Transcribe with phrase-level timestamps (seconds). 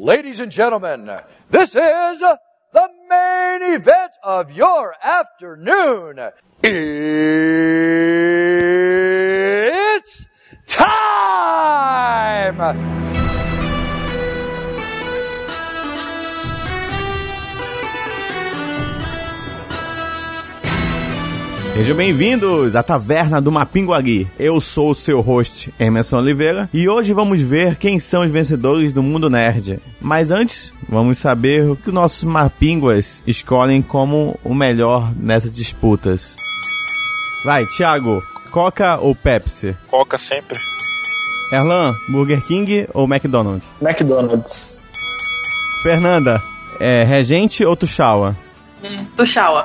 [0.00, 1.10] Ladies and gentlemen,
[1.50, 2.38] this is the
[3.10, 6.20] main event of your afternoon.
[6.62, 7.47] It's
[21.78, 24.28] Sejam bem-vindos à Taverna do Mapinguari.
[24.36, 28.92] Eu sou o seu host, Emerson Oliveira, e hoje vamos ver quem são os vencedores
[28.92, 29.78] do mundo nerd.
[30.00, 36.34] Mas antes, vamos saber o que nossos mapinguas escolhem como o melhor nessas disputas.
[37.44, 39.76] Vai, Thiago, Coca ou Pepsi?
[39.88, 40.58] Coca sempre.
[41.52, 43.68] Erlan, Burger King ou McDonald's?
[43.80, 44.80] McDonald's.
[45.84, 46.42] Fernanda,
[46.80, 48.36] é Regente ou Tuxaua?
[48.82, 49.64] Hum, Tuxaua.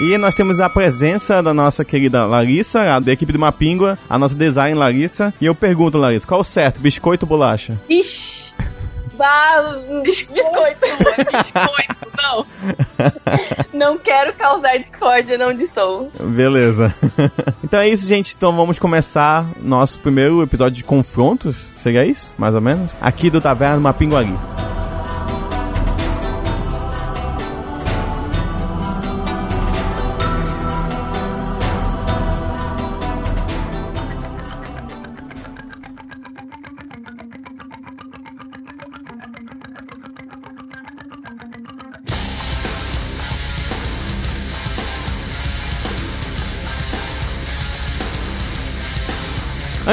[0.00, 4.34] E nós temos a presença da nossa querida Larissa, da equipe do Mapingua, a nossa
[4.34, 5.32] design Larissa.
[5.40, 7.80] E eu pergunto, Larissa, qual o certo, biscoito ou bolacha?
[7.88, 8.52] Ixi.
[9.16, 10.80] Bah, biscoito.
[11.30, 12.46] biscoito, não.
[13.72, 16.10] não quero causar discórdia, não distou.
[16.20, 16.92] Beleza.
[17.62, 18.34] então é isso, gente.
[18.34, 21.68] Então vamos começar nosso primeiro episódio de confrontos.
[21.76, 22.96] Seria isso, mais ou menos?
[23.00, 24.34] Aqui do Taverna Mapinguari.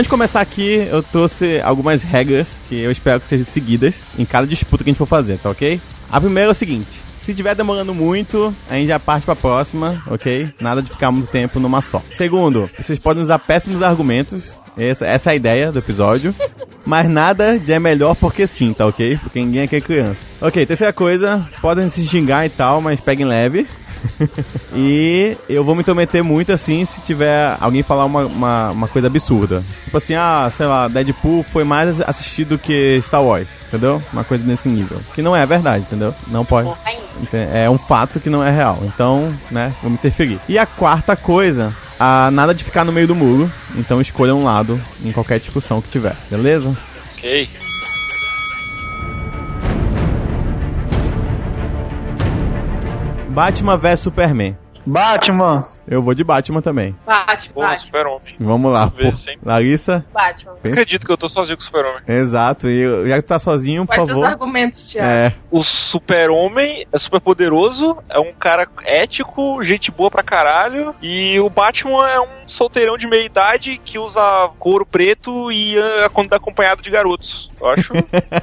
[0.02, 4.26] Antes de começar aqui, eu trouxe algumas regras que eu espero que sejam seguidas em
[4.26, 5.80] cada disputa que a gente for fazer, tá ok?
[6.12, 10.04] A primeira é o seguinte: se estiver demorando muito, a gente já parte pra próxima,
[10.08, 10.52] ok?
[10.60, 12.02] Nada de ficar muito tempo numa só.
[12.18, 14.46] Segundo, vocês podem usar péssimos argumentos.
[14.76, 16.34] Essa, essa é a ideia do episódio.
[16.84, 19.20] Mas nada de é melhor porque sim, tá ok?
[19.22, 20.18] Porque ninguém aqui é criança.
[20.42, 23.68] Ok, terceira coisa, podem se xingar e tal, mas peguem leve.
[24.76, 29.08] e eu vou me intrometer muito assim se tiver alguém falar uma, uma, uma, coisa
[29.08, 29.64] absurda.
[29.86, 34.02] Tipo assim, ah, sei lá, Deadpool foi mais assistido que Star Wars, entendeu?
[34.12, 35.00] Uma coisa nesse nível.
[35.14, 36.14] Que não é verdade, entendeu?
[36.28, 36.70] Não pode.
[37.54, 38.80] É um fato que não é real.
[38.84, 40.40] Então, né, vamos interferir.
[40.48, 43.52] E a quarta coisa a nada de ficar no meio do muro.
[43.76, 46.76] Então escolha um lado em qualquer discussão que tiver, beleza?
[47.16, 47.71] Ok.
[53.32, 54.58] Batman vs Superman.
[54.86, 55.64] Batman.
[55.88, 56.96] Eu vou de Batman também.
[57.06, 57.54] Batman.
[57.54, 58.36] Pô, Super-Homem.
[58.40, 58.90] Vamos lá.
[58.90, 59.12] Pô.
[59.46, 60.04] Larissa?
[60.12, 60.54] Batman.
[60.62, 60.82] Pensa...
[60.82, 62.02] Acredito que eu tô sozinho com o Super-Homem.
[62.08, 62.68] Exato.
[62.68, 64.22] E já que tu tá sozinho, por Quais favor.
[64.22, 65.08] Quais os argumentos, Thiago?
[65.08, 65.34] É.
[65.50, 70.96] O Super-Homem é super poderoso, é um cara ético, gente boa pra caralho.
[71.02, 76.36] E o Batman é um solteirão de meia idade que usa couro preto e anda
[76.36, 77.50] acompanhado de garotos.
[77.62, 77.94] Eu acho.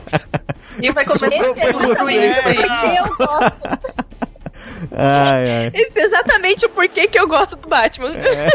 [0.81, 2.37] e vai começar a construir.
[2.97, 4.08] Eu gosto.
[4.93, 5.67] Ai, ai.
[5.75, 8.13] Esse é exatamente o porquê que eu gosto do Batman.
[8.17, 8.49] É,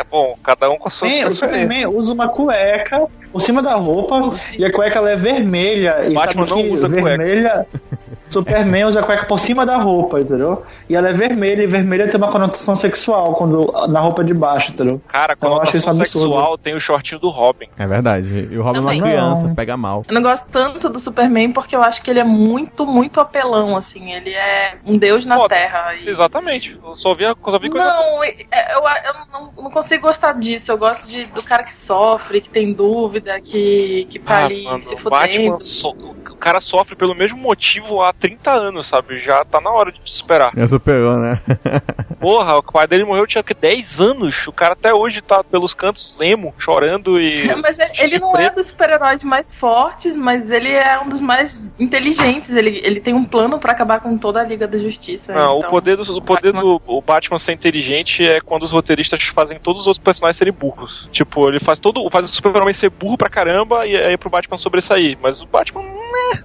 [0.00, 3.62] é bom, cada um com a sua Man, O Superman usa uma cueca por cima
[3.62, 6.04] da roupa e a cueca ela é vermelha.
[6.08, 7.66] E Batman sabe não usa vermelha, cueca.
[8.28, 10.62] Superman usa a cueca por cima da roupa, entendeu?
[10.88, 14.72] E ela é vermelha, e vermelha tem uma conotação sexual quando, na roupa de baixo,
[14.72, 15.00] entendeu?
[15.06, 17.66] Cara, Então, eu acho isso conotação sexual tem o shortinho do Robin.
[17.76, 18.48] É verdade.
[18.50, 19.02] E o Robin é uma Também.
[19.02, 19.54] criança, Não.
[19.54, 20.04] pega mal.
[20.08, 23.76] Eu não gosto tanto do Superman porque eu acho que ele é muito, muito apelão,
[23.76, 24.12] assim.
[24.12, 25.54] Ele é um deus na Foda.
[25.54, 25.94] Terra.
[25.94, 26.08] E...
[26.08, 26.78] Exatamente.
[26.82, 28.34] Eu só vi, só vi coisa Não, é-
[28.74, 30.70] eu, eu não, não consigo gostar disso.
[30.72, 34.64] Eu gosto de, do cara que sofre, que tem dúvida, que, que tá Ah, ali
[34.64, 35.58] mano, se o fudendo.
[35.60, 35.96] So-
[36.30, 39.20] o cara sofre pelo mesmo motivo há 30 anos, sabe?
[39.20, 40.52] Já tá na hora de superar.
[40.56, 41.40] Já superou, né?
[42.22, 44.46] Porra, o pai dele morreu tinha que 10 anos.
[44.46, 47.50] O cara até hoje tá pelos cantos emo, chorando e.
[47.60, 51.68] Mas ele, ele não é dos super-heróis mais fortes, mas ele é um dos mais
[51.78, 52.54] inteligentes.
[52.54, 55.32] Ele, ele tem um plano pra acabar com toda a Liga da Justiça.
[55.32, 58.62] Não, então, o poder, do, o poder Batman- do o Batman ser inteligente é quando
[58.62, 61.08] os roteiristas fazem todos os outros personagens serem burros.
[61.10, 62.08] Tipo, ele faz todo.
[62.10, 65.18] faz o Super-Homem ser burro pra caramba e aí pro Batman sobressair.
[65.20, 65.82] Mas o Batman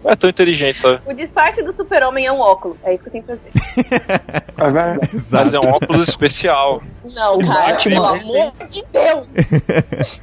[0.04, 1.02] não é tão inteligente, sabe?
[1.06, 2.78] O disfarce do super-homem é um óculos.
[2.84, 4.38] É isso que eu tenho que fazer.
[4.58, 5.10] É verdade.
[5.14, 6.82] Mas é um óculos especial.
[7.14, 7.72] Não, O cara.
[7.72, 9.28] Batman, pelo ele amor de Deus.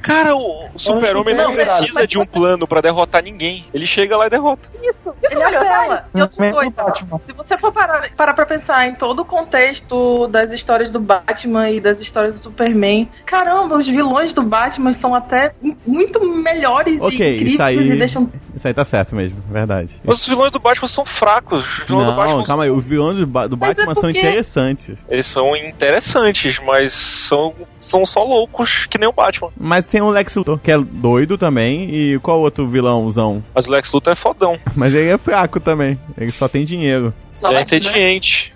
[0.01, 3.65] Cara, o, Super-Homem não precisa de um plano pra derrotar ninguém.
[3.73, 4.61] Ele chega lá e derrota.
[4.83, 5.13] Isso.
[5.23, 6.05] Ele apela.
[6.13, 7.21] E outra Menos o coisa, Batman.
[7.25, 11.69] se você for parar, parar pra pensar em todo o contexto das histórias do Batman
[11.71, 15.53] e das histórias do Superman, caramba, os vilões do Batman são até
[15.85, 19.41] muito melhores Ok, e incríveis isso aí- e deixam Isso aí tá certo mesmo.
[19.49, 19.99] verdade.
[20.03, 21.63] Mas os vilões do Batman são fracos.
[21.65, 24.03] Os vilões do Não, Batman calma aí, os vilões do, Ba- do é Batman são
[24.03, 25.03] porque- interessantes.
[25.09, 29.49] Eles são interessantes, mas são, são só loucos que nem o Batman.
[29.57, 33.43] Mas tem o Lex Luthor, que é doido também, e qual outro vilãozão?
[33.53, 34.57] Mas o Lex Luthor é fodão.
[34.75, 37.13] Mas ele é fraco também, ele só tem dinheiro.
[37.29, 38.53] Só é inteligente.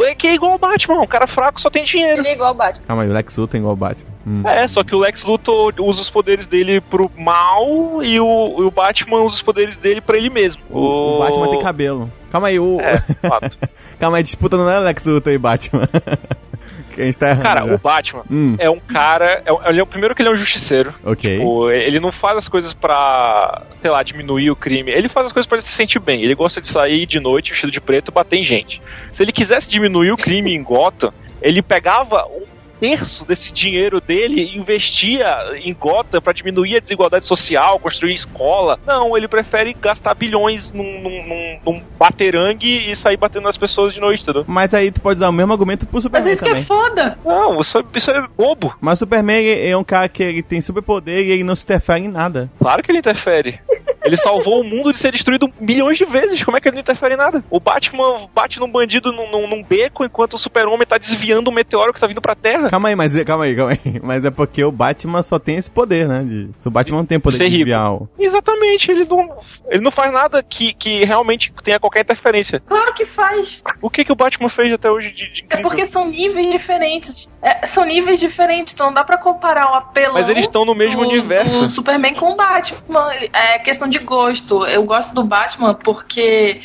[0.00, 2.20] É que é igual o Batman, um cara fraco só tem dinheiro.
[2.20, 2.84] Ele é igual o Batman.
[2.88, 4.10] Calma aí, o Lex Luthor é igual o Batman.
[4.26, 4.42] Hum.
[4.44, 8.70] É, só que o Lex Luthor usa os poderes dele pro mal e o, o
[8.70, 10.62] Batman usa os poderes dele pra ele mesmo.
[10.70, 12.10] O, o Batman tem cabelo.
[12.30, 12.80] Calma aí, o...
[12.80, 13.02] É.
[13.98, 15.88] Calma aí, disputa não é Lex Luthor e Batman.
[16.94, 17.36] que a gente tá.
[17.36, 19.42] Cara, o Batman Hum, é um cara.
[19.46, 20.92] É, ele é o primeiro que ele é um justiceiro.
[21.04, 21.38] ok.
[21.38, 24.90] Tipo, ele não faz as coisas pra, sei lá, diminuir o crime.
[24.90, 26.22] Ele faz as coisas pra ele se sentir bem.
[26.22, 28.80] Ele gosta de sair de noite vestido de preto e bater em gente.
[29.12, 32.44] Se ele quisesse diminuir o crime em Gotham, ele pegava um
[32.80, 35.26] terço desse dinheiro dele investia
[35.62, 38.78] em Gotham pra diminuir a desigualdade social, construir escola.
[38.86, 43.92] Não, ele prefere gastar bilhões num, num, num, num baterangue e sair batendo nas pessoas
[43.92, 44.44] de noite, entendeu?
[44.46, 46.64] Mas aí tu pode usar o mesmo argumento pro Mas Superman isso que é também.
[46.64, 47.18] foda.
[47.24, 48.74] Não, isso é, isso é bobo.
[48.80, 52.00] Mas o Superman é um cara que ele tem superpoder e ele não se interfere
[52.04, 52.50] em nada.
[52.58, 53.60] Claro que ele interfere.
[54.08, 56.42] Ele salvou o mundo de ser destruído milhões de vezes.
[56.42, 57.44] Como é que ele não interfere em nada?
[57.50, 61.54] O Batman bate num bandido num, num- num beco enquanto o super-homem tá desviando um
[61.54, 62.68] meteoro que tá vindo pra Terra.
[62.70, 64.00] Calma aí, mas calma aí, calma aí.
[64.02, 66.22] Mas é porque o Batman só tem esse poder, né?
[66.24, 68.08] De, o Batman não tem poder Ser de desviar o...
[68.18, 69.28] Exatamente, ele não,
[69.68, 72.60] ele não faz nada que, que realmente tenha qualquer interferência.
[72.66, 73.62] Claro que faz.
[73.82, 77.30] O que, que o Batman fez até hoje de, de É porque são níveis diferentes.
[77.42, 80.14] É, são níveis diferentes, então não dá pra comparar o apelão.
[80.14, 81.64] Mas eles estão no mesmo do, universo.
[81.66, 83.08] do Superman com o Batman.
[83.32, 84.64] É questão de gosto.
[84.66, 86.60] Eu gosto do Batman porque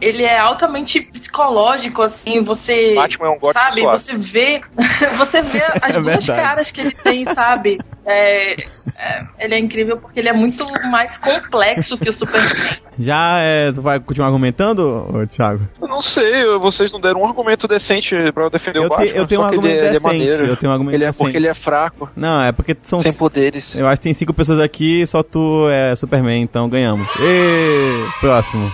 [0.00, 2.94] ele é altamente psicológico, assim, você.
[2.94, 3.98] Batman é um gótico Sabe, suave.
[3.98, 4.60] você vê.
[5.16, 7.78] você vê as É duas caras que ele tem, sabe?
[8.04, 12.76] É, é, ele é incrível porque ele é muito mais complexo que o Superman.
[12.98, 15.60] Já é, tu vai continuar argumentando, Thiago?
[15.80, 19.12] Eu não sei, vocês não deram um argumento decente pra defender Eu, o te- Batman.
[19.16, 20.06] eu tenho um argumento ele é- ele é decente.
[20.18, 20.46] maneiro.
[20.46, 21.24] eu tenho um argumento Ele é decente.
[21.24, 23.00] porque ele é fraco, Não, é porque são...
[23.02, 23.74] sem poderes.
[23.74, 27.06] Eu acho que tem cinco pessoas aqui só tu é Superman, então ganhamos.
[27.20, 28.70] Ê, próximo.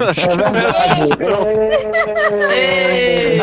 [0.00, 1.00] É verdade.
[2.52, 3.38] Ê,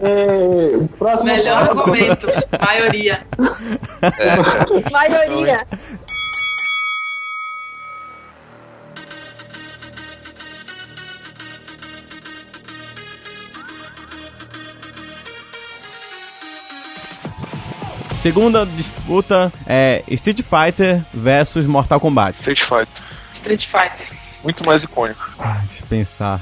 [0.00, 2.26] É, próximo melhor argumento.
[2.64, 3.20] Maioria.
[4.92, 5.66] Maioria.
[18.24, 22.38] Segunda disputa é Street Fighter versus Mortal Kombat.
[22.38, 23.02] Street Fighter.
[23.34, 24.18] Street Fighter.
[24.42, 25.30] Muito mais icônico.
[25.38, 26.40] Ah, deixa eu pensar.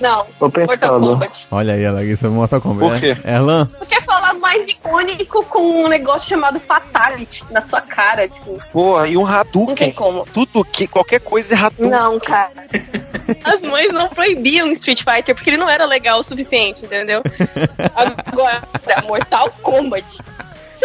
[0.00, 0.24] Não.
[0.38, 1.00] Tô Mortal.
[1.00, 1.48] Kombat.
[1.50, 2.90] Olha aí, Larissa, Mortal Kombat.
[2.92, 3.16] Por quê?
[3.28, 3.66] Erlan?
[3.66, 9.08] Tu quer falar mais icônico com um negócio chamado Fatality na sua cara, tipo, Porra,
[9.08, 9.92] e um não tem Hadouken.
[9.94, 10.24] como.
[10.32, 11.90] Tudo que, qualquer coisa é Hadouken.
[11.90, 12.52] Não, cara.
[13.42, 17.20] As mães não proibiam Street Fighter porque ele não era legal o suficiente, entendeu?
[17.96, 18.62] Agora,
[19.08, 20.06] Mortal Kombat.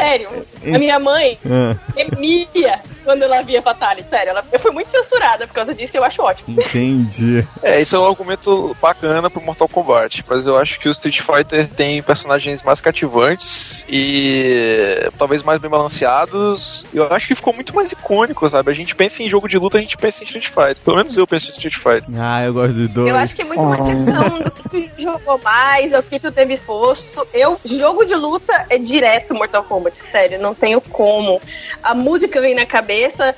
[0.01, 0.29] Sério,
[0.73, 4.09] a minha mãe Ah, temia quando ela via Fatality.
[4.09, 6.61] Sério, ela foi muito censurada por causa disso e eu acho ótimo.
[6.61, 7.45] entendi.
[7.63, 11.21] É, isso é um argumento bacana pro Mortal Kombat, mas eu acho que o Street
[11.21, 16.85] Fighter tem personagens mais cativantes e talvez mais bem balanceados.
[16.91, 18.71] E eu acho que ficou muito mais icônico, sabe?
[18.71, 20.79] A gente pensa em jogo de luta, a gente pensa em Street Fighter.
[20.83, 22.19] Pelo menos eu penso em Street Fighter.
[22.19, 23.09] Ah, eu gosto dos dois.
[23.09, 26.31] Eu acho que é muito uma questão do que tu jogou mais, o que tu
[26.31, 27.27] teve exposto.
[27.33, 31.41] Eu, jogo de luta é direto Mortal Kombat, sério, não tenho como.
[31.83, 32.90] A música vem na cabeça,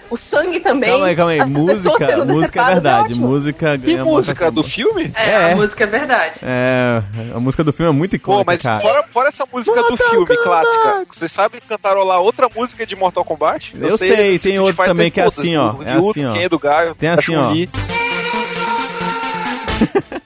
[0.10, 0.90] o sangue também.
[0.90, 1.46] Calma aí, calma aí.
[1.46, 3.04] Música, música é decepadas, verdade.
[3.14, 3.28] ótimo.
[3.28, 4.52] música Que música?
[4.52, 5.12] Do filme?
[5.16, 5.54] É, É.
[5.54, 6.40] a música é verdade.
[6.44, 7.02] É,
[7.36, 8.80] a música do filme é muito icônica, Pô, mas cara.
[8.82, 10.44] fora, fora essa música do Mortal filme Kombat!
[10.44, 13.74] clássica, vocês sabem cantarolar outra música de Mortal Kombat?
[13.80, 16.34] Eu sei, tem Street outra também que é assim, ó, do é assim, ó.
[16.34, 17.52] do do Gaio, Tem assim, ó.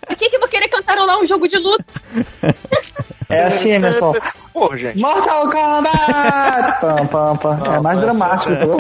[0.88, 1.86] Querer cantarolar um jogo de luta?
[3.30, 4.14] É assim, Emerson.
[4.54, 4.98] Porra, gente.
[5.00, 6.80] Mortal Kombat!
[6.80, 7.56] Pam, pam, pam.
[7.74, 8.78] É mais dramático, entendeu?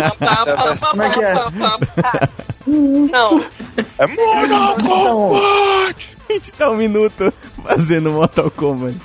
[0.89, 1.33] Como é que é?
[2.65, 3.43] Não,
[3.97, 6.17] É Mortal Então, Kombat!
[6.29, 8.95] A gente tá um minuto fazendo Mortal Kombat.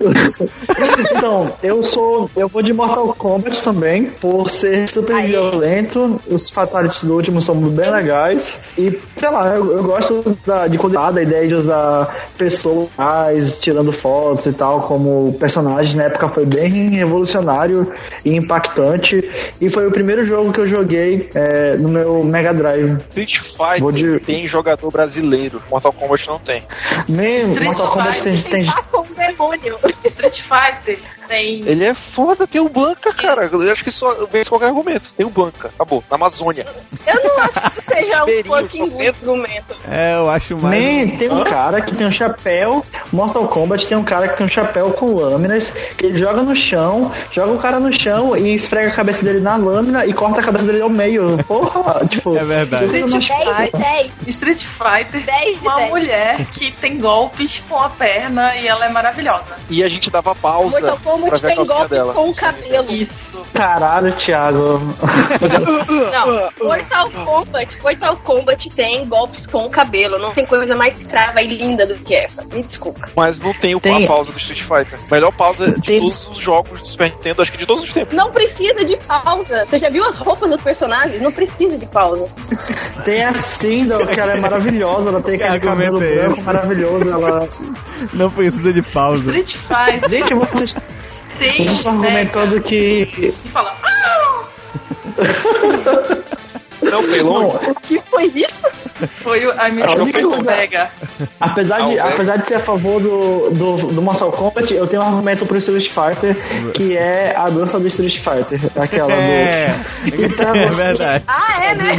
[1.16, 2.30] então, eu sou.
[2.36, 5.28] Eu vou de Mortal Kombat também, por ser super Aí.
[5.28, 6.20] violento.
[6.28, 8.58] Os fatalities do último são bem legais.
[8.78, 12.88] E, sei lá, eu, eu gosto da, de quando da ideia de usar pessoas
[13.60, 15.96] tirando fotos e tal, como personagem.
[15.96, 17.92] Na época foi bem revolucionário
[18.24, 19.28] e impactante.
[19.60, 22.96] E foi o primeiro jogo que eu joguei é, no meu Mega Drive.
[23.10, 25.62] Street Fighter Vou de- tem jogador brasileiro.
[25.70, 26.62] Mortal Kombat não tem.
[27.08, 29.78] Nem Street Mortal Kombat tem, Fighter tem, tá com demônio.
[30.06, 30.96] Street Fighter,
[31.30, 31.62] Tem.
[31.64, 33.48] Ele é foda, tem um Blanca, cara.
[33.52, 35.04] Eu acho que só vence qualquer argumento.
[35.16, 36.02] Tem um Blanca, acabou.
[36.10, 36.66] Na Amazônia.
[37.06, 39.76] Eu não acho que seja um fucking argumento.
[39.88, 40.82] É, eu acho mais.
[40.82, 42.84] Man, tem um cara que tem um chapéu.
[43.12, 45.70] Mortal Kombat tem um cara que tem um chapéu com lâminas.
[45.96, 49.38] Que ele joga no chão, joga o cara no chão e esfrega a cabeça dele
[49.38, 51.38] na lâmina e corta a cabeça dele ao meio.
[51.44, 52.36] Porra, tipo.
[52.36, 52.86] É verdade.
[52.86, 53.80] Street 10 de Fighter.
[53.80, 54.10] 10.
[54.26, 55.90] Street Fighter 10 de uma 10.
[55.90, 59.54] mulher que tem golpes com a perna e ela é maravilhosa.
[59.68, 62.14] E a gente dava pausa Mortal Kombat ver a tem golpes dela.
[62.14, 62.92] com o cabelo.
[62.92, 63.42] Isso.
[63.52, 64.80] Caralho, Thiago.
[66.12, 70.18] Não, Mortal Kombat, Mortal Kombat tem golpes com o cabelo.
[70.18, 72.42] Não tem coisa mais crava e linda do que essa.
[72.44, 73.08] Me desculpa.
[73.16, 74.98] Mas não tem, o- Tem- a pausa do Street Fighter.
[75.10, 77.92] Melhor pausa de Tem- todos os jogos do Super Nintendo, acho que de todos os
[77.92, 78.14] tempos.
[78.16, 79.66] Não precisa de pausa.
[79.66, 81.20] Você já viu as roupas dos personagens?
[81.20, 82.28] Não precisa de pausa.
[83.04, 85.08] Tem a Sindel, que ela é maravilhosa.
[85.08, 87.08] Ela tem Que aquele cabelo branco maravilhoso.
[87.10, 87.48] Ela...
[88.12, 89.24] Não precisa de pausa.
[89.36, 90.74] Street Fighter Gente, vocês
[91.48, 93.08] vocês estão argumentando que.
[93.18, 93.74] E fala.
[96.82, 97.58] Não, foi longe.
[97.66, 98.70] Não, O que foi isso?
[99.22, 100.90] Foi o- a minha A única amiga coisa-.
[101.40, 104.86] Apesar de, Ah, o apesar de ser a favor do, do, do Mortal Kombat, eu
[104.86, 106.36] tenho um argumento pro Street Fighter,
[106.72, 108.60] que é a dança do Street Fighter.
[108.76, 110.22] Aquela É, do.
[110.24, 111.24] Então, é você- verdade.
[111.28, 111.96] Ah, é, né?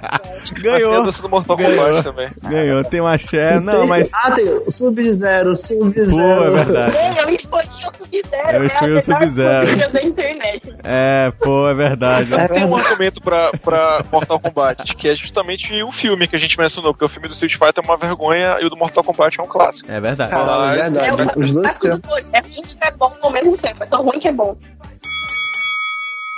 [0.62, 1.04] Ganhou.
[1.04, 1.84] dança do Mortal Ganhou.
[1.86, 2.28] Kombat também.
[2.42, 2.84] Ganhou.
[2.84, 3.60] Tem uma axé.
[3.60, 4.10] Não, Tem- mas.
[4.14, 6.20] Ah, tem o Sub-Zero, Pô, Sub-Zero.
[6.44, 6.96] é verdade.
[6.96, 8.48] Ei, eu escolhi o Sub-Zero.
[8.50, 9.66] Eu é a escolhi o Sub-Zero.
[9.66, 10.76] coisa da internet.
[10.84, 12.34] É, pô, é verdade.
[12.34, 16.38] É Tem um argumento pra, pra Mortal Kombat, que é justamente o filme que a
[16.38, 19.02] gente mencionou, porque o filme do Street Fighter é uma vergonha e o do Mortal
[19.02, 19.90] Kombat é um clássico.
[19.90, 20.30] É verdade.
[20.30, 21.32] Caralho, é É, verdade.
[21.38, 22.28] o Os dois clássico do dois.
[22.32, 23.82] É ruim que é bom ao mesmo tempo.
[23.82, 24.56] É tão ruim que é bom.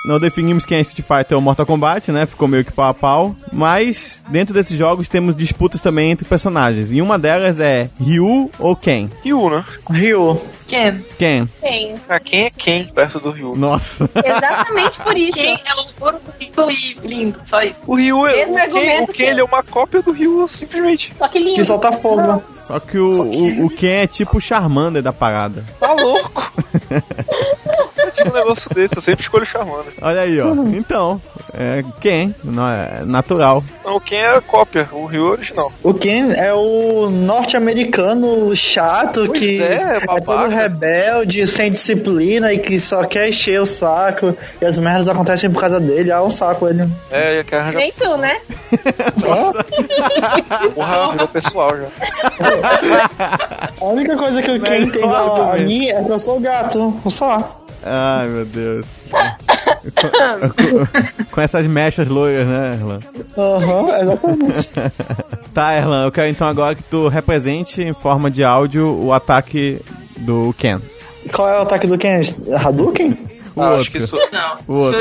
[0.05, 2.25] Não definimos quem é Street Fighter ou Mortal Kombat, né?
[2.25, 3.35] Ficou meio que pau a pau.
[3.53, 6.93] Mas dentro desses jogos temos disputas também entre personagens.
[6.93, 9.09] E uma delas é Ryu ou Ken?
[9.25, 9.65] Ryu, né?
[9.91, 10.41] Ryu.
[10.69, 11.01] Ken.
[11.19, 11.47] Ken.
[11.61, 11.97] Tem.
[12.09, 13.57] Ah, quem é quem perto do Ryu?
[13.57, 14.09] Nossa.
[14.25, 15.37] Exatamente por isso.
[15.37, 17.41] Ken é louro, bonito e lindo.
[17.47, 17.81] Só isso.
[17.87, 18.47] O Ryu é.
[18.47, 21.13] Mesmo O Ken, argumento o que- Ken ele é uma cópia do Ryu, simplesmente.
[21.19, 21.55] Só que lindo.
[21.55, 22.43] Que solta fogo.
[22.55, 25.65] Só que o, o, o Ken é tipo o Charmander da parada.
[25.81, 26.53] Tá louco?
[28.27, 29.93] Um negócio desse, eu sempre escolho Charmander.
[30.01, 30.49] Olha aí, ó.
[30.75, 31.21] Então,
[31.55, 33.63] é Ken, não é natural.
[33.85, 35.73] Não, o Ken é a cópia, o Ryu é original.
[35.83, 40.21] O Ken é o norte-americano chato Pois que é, babaca.
[40.23, 44.37] todo rebelde, sem disciplina e que só quer encher o saco.
[44.61, 46.11] E as merdas acontecem por causa dele.
[46.11, 46.89] Ah, um saco ele.
[47.11, 48.39] É, que arranja Nem tu, né?
[50.75, 51.87] porra, virou pessoal já.
[53.81, 56.41] A única coisa que o Ken Melhor tem igual a mim é que eu sou
[56.41, 57.01] gato.
[57.09, 57.39] Só.
[57.83, 58.87] Ai, meu Deus.
[59.95, 63.01] com, com essas mechas loiras, né, Erlan?
[63.37, 64.99] Aham, exatamente.
[65.55, 69.81] Tá, Erlan, eu quero então agora que tu represente em forma de áudio o ataque
[70.19, 70.79] do Ken.
[71.35, 72.21] Qual é o ataque do Ken?
[72.55, 73.11] Hadouken?
[73.57, 73.81] O Ah, outro.
[73.81, 74.17] acho que isso.
[74.31, 74.59] Não.
[74.69, 75.01] O outro.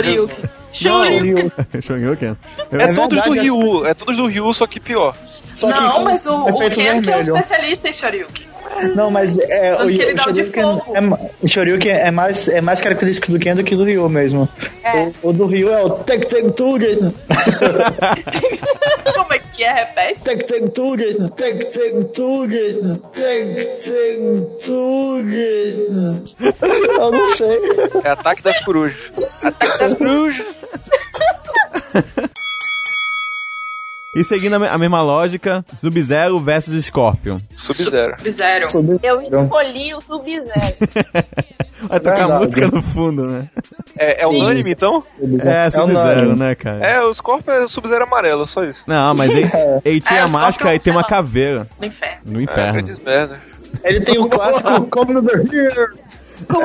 [0.73, 1.51] Shoryuken.
[1.81, 2.37] Shoryuken.
[2.71, 5.15] É, É todos do Ryu, é todos do Ryu, só que pior.
[5.53, 7.35] Só que não, com mas o, o efeito Ken que é o vermelho.
[7.37, 8.46] especialista em Shoryuken.
[8.95, 10.99] Não, mas é, o, o Shoryuken, é,
[11.43, 14.47] o Shoryuken é mais, é mais característico do Ken do que do Ryu mesmo.
[14.83, 15.11] É.
[15.21, 16.97] O, o do Ryu é o Teksentugen.
[19.15, 19.73] Como é que é?
[19.73, 20.19] Repete.
[20.21, 24.47] Teksentugen, Teksentugen, Teksentugen.
[26.99, 27.59] Eu não sei.
[28.03, 28.97] É ataque das corujas.
[29.45, 30.45] Ataque das corujas.
[34.19, 37.39] E seguindo a me- a mesma lógica, Sub-Zero versus Scorpion.
[37.55, 38.15] Sub-Zero.
[38.31, 38.67] Zero.
[38.67, 40.75] Sobre- Eu escolhi o Sub-Zero.
[41.87, 42.43] Vai tocar Verdade.
[42.43, 43.49] música no fundo, né?
[43.95, 45.03] É, é unânime, então?
[45.45, 46.39] É, o Sub-Zero, nome.
[46.39, 46.83] né, cara?
[46.83, 48.79] É, o Scorpion é Sub-Zero amarelo, só isso.
[48.87, 49.47] Não, mas ele,
[49.85, 52.21] ele tira É, a máscara e tem uma é- caveira No inferno.
[52.25, 52.97] no É, inferno.
[53.05, 53.39] merda.
[53.83, 55.93] Ele tem o clássico Come Over Here.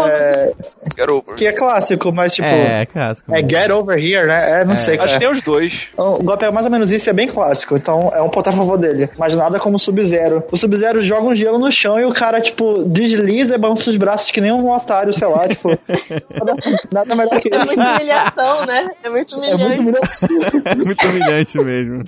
[0.06, 0.52] É,
[0.96, 1.34] Get over.
[1.36, 2.48] que é clássico, mas tipo.
[2.48, 3.32] É, É, casco.
[3.48, 4.60] Get Over Here, né?
[4.60, 4.94] É, não sei.
[4.94, 5.18] Acho cara.
[5.18, 5.72] que tem os dois.
[5.96, 8.52] O golpe é mais ou menos isso, é bem clássico, então é um ponto a
[8.52, 9.08] favor dele.
[9.18, 10.44] Mas nada como o Sub-Zero.
[10.50, 13.96] O Sub-Zero joga um gelo no chão e o cara, tipo, desliza e balança os
[13.96, 15.68] braços que nem um otário, sei lá, tipo.
[15.68, 16.52] nada,
[16.92, 17.66] nada melhor que É isso.
[17.66, 18.90] muita humilhação, né?
[19.02, 19.80] É muito É humilhante.
[19.80, 20.62] muito humilhante.
[20.72, 22.04] É muito humilhante mesmo.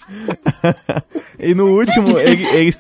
[1.39, 2.71] e no último, ele, ele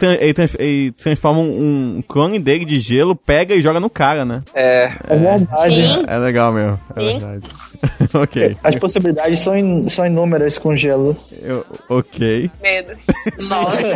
[0.58, 4.42] ele transforma um, um clone dele de gelo, pega e joga no cara, né?
[4.54, 4.73] É.
[5.08, 5.74] É verdade.
[5.76, 6.04] Sim.
[6.06, 6.80] É legal mesmo.
[6.94, 7.18] É Sim.
[7.18, 7.46] verdade.
[8.14, 8.56] ok.
[8.62, 11.16] As possibilidades são, in- são inúmeras com gelo.
[11.42, 12.50] Eu- ok.
[12.62, 12.92] Medo.
[13.48, 13.86] Nossa.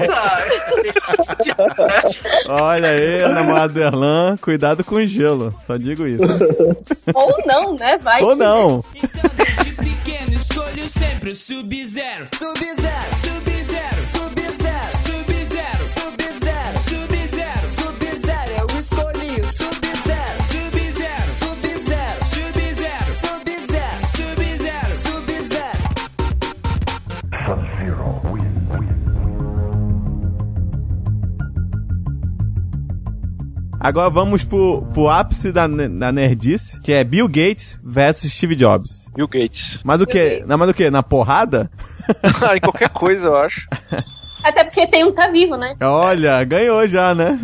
[2.49, 5.55] Olha aí, namorado do Erlan, cuidado com o gelo.
[5.61, 6.23] Só digo isso.
[7.15, 7.97] Ou não, né?
[7.99, 8.23] Vai.
[8.23, 8.85] Ou não.
[8.95, 12.27] Então desde pequeno escolho sempre o Sub-Zero.
[12.27, 14.28] Sub-Zero, Sub-Zero, Sub-Zero,
[33.81, 39.11] Agora vamos pro, pro ápice da, da nerdice, que é Bill Gates versus Steve Jobs.
[39.15, 39.81] Bill Gates.
[39.85, 40.43] Mas o que?
[40.47, 40.91] Na, mas o que?
[40.91, 41.71] Na porrada?
[42.41, 43.61] Ah, em qualquer coisa, eu acho.
[44.43, 45.77] Até porque tem um que tá vivo, né?
[45.79, 47.39] Olha, ganhou já, né?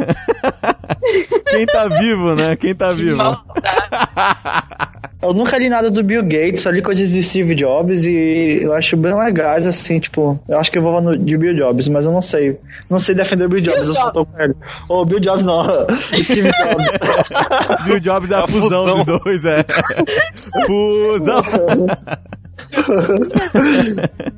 [1.50, 2.57] Quem tá vivo, né?
[2.57, 3.17] Quem tá Que vivo?
[3.19, 3.45] maldade.
[5.25, 8.75] Eu nunca li nada do Bill Gates, só li coisas de Steve Jobs e eu
[8.75, 12.04] acho bem legais, assim, tipo, eu acho que eu vou no de Bill Jobs, mas
[12.04, 12.59] eu não sei.
[12.90, 14.54] Não sei defender o Bill Jobs, eu só tô com ele.
[14.88, 15.64] Ô, Bill Jobs não,
[16.23, 16.99] Steve Jobs.
[17.87, 19.04] Bill Jobs é a, A fusão, fusão.
[19.04, 19.64] dos dois, é.
[20.66, 21.43] Fusão!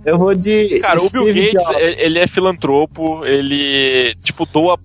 [0.05, 0.79] Eu vou de.
[0.81, 1.79] Cara, o Bill Steve Gates, Jobs.
[1.79, 4.79] ele ele é filantropo, ele, tipo, doa.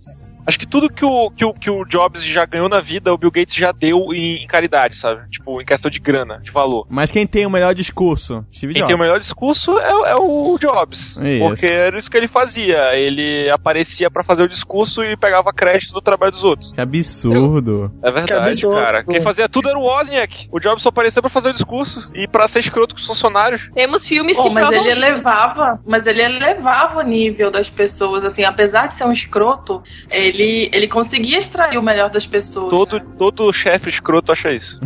[0.45, 3.17] Acho que tudo que o, que, o, que o Jobs já ganhou na vida, o
[3.17, 5.29] Bill Gates já deu em, em caridade, sabe?
[5.29, 6.85] Tipo, em questão de grana, de valor.
[6.89, 8.45] Mas quem tem o melhor discurso?
[8.51, 8.87] Steve Quem Jobs.
[8.87, 11.17] tem o melhor discurso é, é o Jobs.
[11.17, 11.39] Isso.
[11.39, 12.95] Porque era isso que ele fazia.
[12.95, 16.71] Ele aparecia pra fazer o discurso e pegava crédito do trabalho dos outros.
[16.71, 17.91] Que absurdo.
[18.03, 18.81] É verdade, absurdo.
[18.81, 19.03] cara.
[19.03, 20.47] Quem fazia tudo era o Wozniak.
[20.51, 23.69] O Jobs só aparecia pra fazer o discurso e pra ser escroto com os funcionários.
[23.73, 28.43] Temos filmes Pô, que mas ele elevava, mas ele elevava o nível das pessoas, assim,
[28.43, 32.69] apesar de ser um escroto, ele, ele conseguia extrair o melhor das pessoas.
[32.69, 33.05] Todo, né?
[33.17, 34.79] todo chefe escroto acha isso.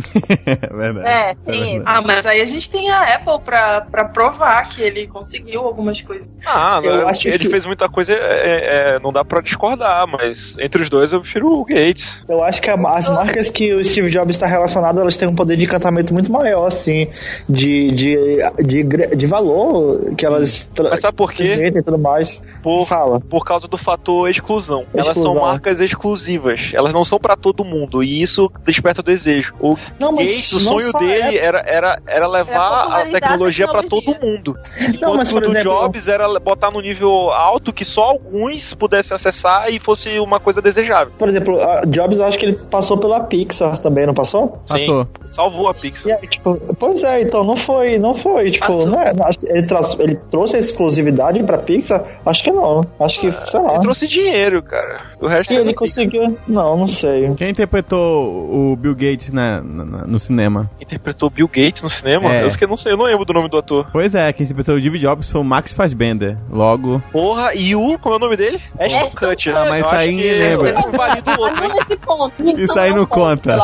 [0.46, 1.08] É verdade.
[1.08, 1.84] É, tem isso.
[1.86, 6.00] Ah, mas aí a gente tem a Apple pra, pra provar que ele conseguiu algumas
[6.02, 6.38] coisas.
[6.46, 10.06] Ah, Eu não, acho ele que- fez muita coisa, é, é, não dá pra discordar,
[10.06, 12.24] mas entre os dois eu prefiro o Gates.
[12.28, 15.34] Eu acho que a- as marcas que o Steve Jobs está relacionado, elas têm um
[15.34, 17.08] poder de encantamento muito maior, assim,
[17.48, 18.16] de, de,
[18.64, 21.70] de, de valor que elas Mas sabe por quê?
[21.74, 22.42] e tudo mais.
[22.62, 23.20] Por, Fala.
[23.20, 24.84] por causa do fator exclusão.
[24.92, 25.32] Elas Exclusão.
[25.32, 26.70] são marcas exclusivas.
[26.74, 28.02] Elas não são pra todo mundo.
[28.02, 29.54] E isso desperta o desejo.
[29.60, 32.52] O Não, mas Gates, o sonho dele é- era, era, era levar
[33.00, 34.14] Era a tecnologia a pra tecnologia.
[34.14, 34.56] todo mundo.
[35.00, 38.74] Não, mas o por do exemplo, Jobs era botar no nível alto que só alguns
[38.74, 41.12] pudessem acessar e fosse uma coisa desejável.
[41.18, 44.60] por exemplo, a Jobs eu acho que ele passou pela Pixar também, não passou?
[44.68, 45.04] Passou.
[45.04, 46.20] Sim, salvou a Pixar.
[46.28, 49.66] Tipo, pois é, então não foi, não foi, tipo, é, não, ele,
[49.98, 52.04] ele trouxe a exclusividade pra Pixar?
[52.24, 52.84] Acho que não.
[53.00, 53.74] Acho que, sei lá.
[53.74, 55.00] Ele trouxe dinheiro, cara.
[55.26, 56.38] O resto E é ele conseguiu.
[56.46, 57.34] Não, não sei.
[57.34, 60.70] Quem interpretou o Bill Gates na, na- na- no cinema?
[60.80, 62.32] interpretou Bill Gates no cinema.
[62.32, 62.44] É.
[62.44, 63.88] Eu, que não sei, eu não lembro do nome do ator.
[63.92, 66.36] Pois é, quem interpretou o Steve Jobs foi o Max Fassbender.
[66.50, 67.02] Logo.
[67.10, 67.98] Porra, e o.
[67.98, 68.60] Como é o nome dele?
[68.78, 69.56] Ashton Ashton Kutcher.
[69.56, 70.74] Ah, mas isso aí ninguém que lembra.
[70.86, 71.76] um invalida o Mas outro, não hein?
[71.88, 72.60] nesse ponto.
[72.60, 73.56] Isso aí é um não conta.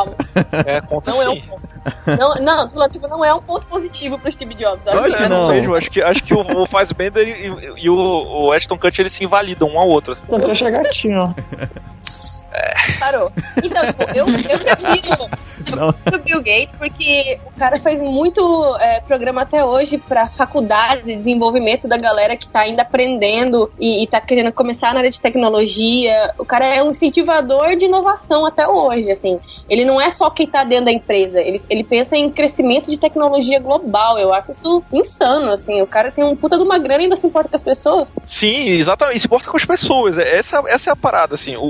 [0.67, 1.43] É, conta Não é um sim.
[1.49, 1.63] ponto.
[2.41, 4.87] Não, não, tipo, não é um ponto positivo pro Steve Jobs.
[4.87, 5.49] Acho que É, não.
[5.49, 9.03] mesmo, acho que, acho que o, o Fassbender e, e- e o, o Ashton Kutcher
[9.03, 10.13] eles se invalidam um ao outro.
[10.13, 10.23] assim.
[10.27, 10.71] Então, eu achei
[11.57, 11.93] gatinho.
[12.99, 13.33] Parou.
[13.63, 19.43] Então, tipo, eu, eu prefiro o Bill Gates porque o cara faz muito é, programa
[19.43, 24.21] até hoje pra faculdades de desenvolvimento da galera que tá ainda aprendendo e, e tá
[24.21, 26.35] querendo começar na área de tecnologia.
[26.39, 29.39] O cara é um incentivador de inovação até hoje, assim.
[29.73, 32.99] Ele não é só quem tá dentro da empresa, ele, ele pensa em crescimento de
[32.99, 34.19] tecnologia global.
[34.19, 35.81] Eu acho isso insano, assim.
[35.81, 38.07] O cara tem um puta de uma grana e ainda se importa com as pessoas.
[38.27, 39.17] Sim, exatamente.
[39.17, 40.19] E se importa com as pessoas.
[40.19, 41.57] É- Essa, essa é a parada, assim.
[41.57, 41.63] O,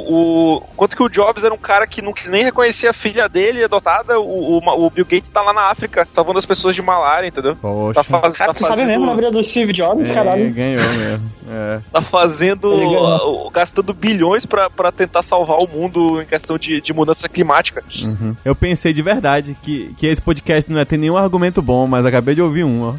[0.57, 3.29] o- quanto que o Jobs era um cara que não quis nem reconhecer a filha
[3.29, 6.83] dele adotada, o, o, o Bill Gates tá lá na África salvando as pessoas de
[6.83, 7.55] malária, entendeu?
[7.55, 8.03] Poxa.
[8.03, 10.53] Tá, faz, Cara, tá tu sabe fazendo, mesmo na vida do Steve Jobs, É, caralho.
[10.53, 11.31] ganhou mesmo.
[11.49, 11.81] É.
[11.93, 13.51] tá fazendo ganhou.
[13.51, 17.85] gastando bilhões pra, pra tentar salvar o mundo em questão de, de mudança climática.
[18.01, 18.35] Uhum.
[18.45, 22.07] Eu pensei de verdade que, que esse podcast não ia ter nenhum argumento bom, mas
[22.07, 22.95] acabei de ouvir um, ó.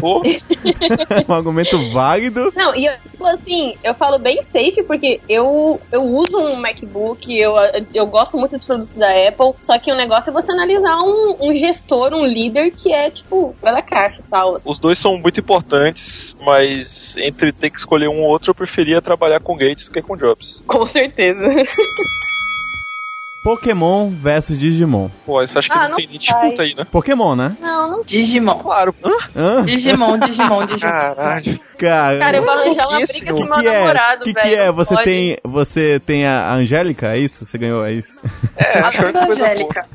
[0.00, 0.22] Pô,
[1.28, 2.52] Um argumento válido.
[2.54, 7.32] Não, e eu, tipo assim, eu falo bem safe porque eu, eu uso um MacBook,
[7.32, 7.54] eu,
[7.94, 11.36] eu gosto muito dos produtos da Apple, só que o negócio é você analisar um,
[11.40, 14.60] um gestor, um líder que é, tipo, vai da caixa tal.
[14.64, 19.00] os dois são muito importantes, mas entre ter que escolher um ou outro, eu preferia
[19.00, 20.62] trabalhar com Gates do que com Jobs.
[20.66, 21.40] Com certeza.
[23.42, 25.08] Pokémon versus Digimon.
[25.26, 26.86] Pô, isso acho que Ah, não, não tem nem disputa aí, né?
[26.90, 27.56] Pokémon, né?
[27.60, 28.02] Não, não.
[28.04, 28.58] Digimon.
[28.58, 28.94] Claro.
[29.04, 29.10] Hã?
[29.34, 29.64] Hã?
[29.64, 30.78] Digimon, Digimon, Digimon.
[30.92, 31.60] Caralho.
[31.78, 33.78] Cara, Cara, eu vou arranjar uma que briga com o meu que é?
[33.80, 34.46] namorado, O que, velho.
[34.48, 34.66] que é?
[34.66, 35.04] não Você pode.
[35.04, 37.44] tem, você tem a Angélica, é isso?
[37.44, 38.20] Você ganhou, é isso?
[38.56, 39.18] É, A acho que.
[39.32, 39.86] Angélica.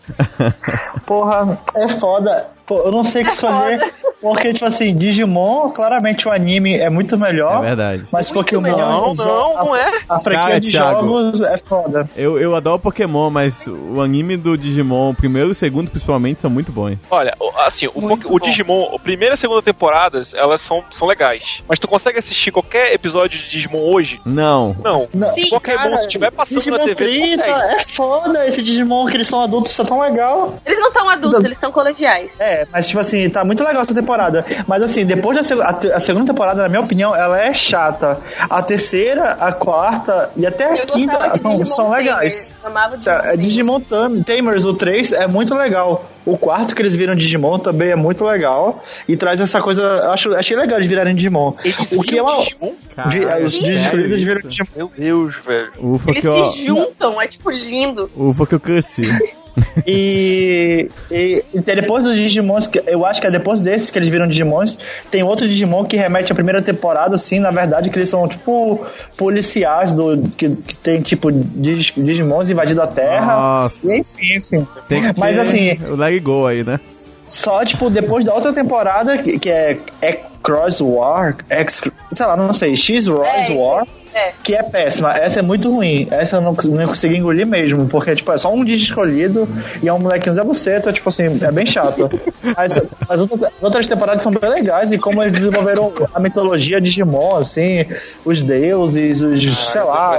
[1.05, 2.47] Porra, é foda.
[2.65, 3.93] Pô, eu não sei o que escolher.
[4.21, 7.59] Porque, tipo assim, Digimon, claramente o anime é muito melhor.
[7.63, 8.07] É verdade.
[8.11, 8.61] Mas Muito Pokémon.
[8.63, 8.79] melhor.
[8.79, 9.91] Não, não, a, não é.
[10.09, 11.01] A franquia Cara, de Thiago.
[11.07, 12.09] jogos é foda.
[12.17, 16.41] Eu, eu adoro Pokémon, mas o anime do Digimon, o primeiro e o segundo principalmente,
[16.41, 16.97] são muito bons.
[17.11, 18.45] Olha, assim, o, Muito o bom.
[18.45, 21.61] Digimon, a primeira e a segunda temporadas, elas são, são legais.
[21.67, 24.19] Mas tu consegue assistir qualquer episódio de Digimon hoje?
[24.25, 24.75] Não.
[24.83, 25.07] Não.
[25.13, 27.73] Não, Sim, Pokémon, cara, se tiver passando Digimon na TV, tu 30, consegue.
[27.75, 30.53] é foda esse Digimon que eles são adultos, isso é tão legal.
[30.65, 32.31] Eles não são adultos, eles são colegiais.
[32.39, 34.43] É, mas tipo assim, tá muito legal essa temporada.
[34.67, 38.19] Mas assim, depois da seg- a, a segunda temporada, na minha opinião, ela é chata.
[38.49, 42.55] A terceira, a quarta e até a Eu quinta são, Digimon são legais.
[42.65, 46.03] Amava Sa- é, Digimon Tam- Tamers, o 3, é muito legal.
[46.25, 48.75] O quarto que eles viram Digimon também é muito legal.
[49.07, 50.09] E traz essa coisa.
[50.11, 51.51] Acho, achei legal de virarem Digimon.
[51.63, 52.43] Eles O que é uma.
[52.43, 52.73] Digimon?
[52.95, 54.41] Caralho, os Digimon viram?
[54.41, 54.67] Digimon.
[54.75, 55.71] Meu Deus, velho.
[55.79, 56.51] Ufa Eles que eu...
[56.53, 58.09] se juntam, é tipo lindo.
[58.15, 59.03] Ufa que eu cresci.
[59.85, 64.27] E, e, e depois dos Digimons, eu acho que é depois desses que eles viram
[64.27, 64.77] Digimons,
[65.09, 68.85] tem outro Digimon que remete à primeira temporada, assim, na verdade, que eles são tipo
[69.17, 73.35] policiais do, que, que tem tipo Dig- Digimons invadindo a Terra.
[73.35, 73.87] Nossa.
[73.87, 73.99] E
[74.37, 76.79] enfim, que Mas ter assim, O It Go aí, né?
[77.25, 82.35] só tipo depois da outra temporada, que, que é, é Cross War, X, sei lá,
[82.37, 84.33] não sei, X Rise É, War, é.
[84.43, 85.11] que é péssima.
[85.13, 86.07] Essa é muito ruim.
[86.11, 89.47] Essa eu não, não consegui engolir mesmo, porque tipo, é só um dia escolhido
[89.81, 92.09] e é um molequinho Zé Buceta, tipo assim, é bem chato.
[92.55, 92.77] Mas
[93.09, 96.87] as outras, as outras temporadas são bem legais e como eles desenvolveram a mitologia de
[96.87, 97.85] Digimon, assim,
[98.23, 100.17] os deuses, os, sei lá.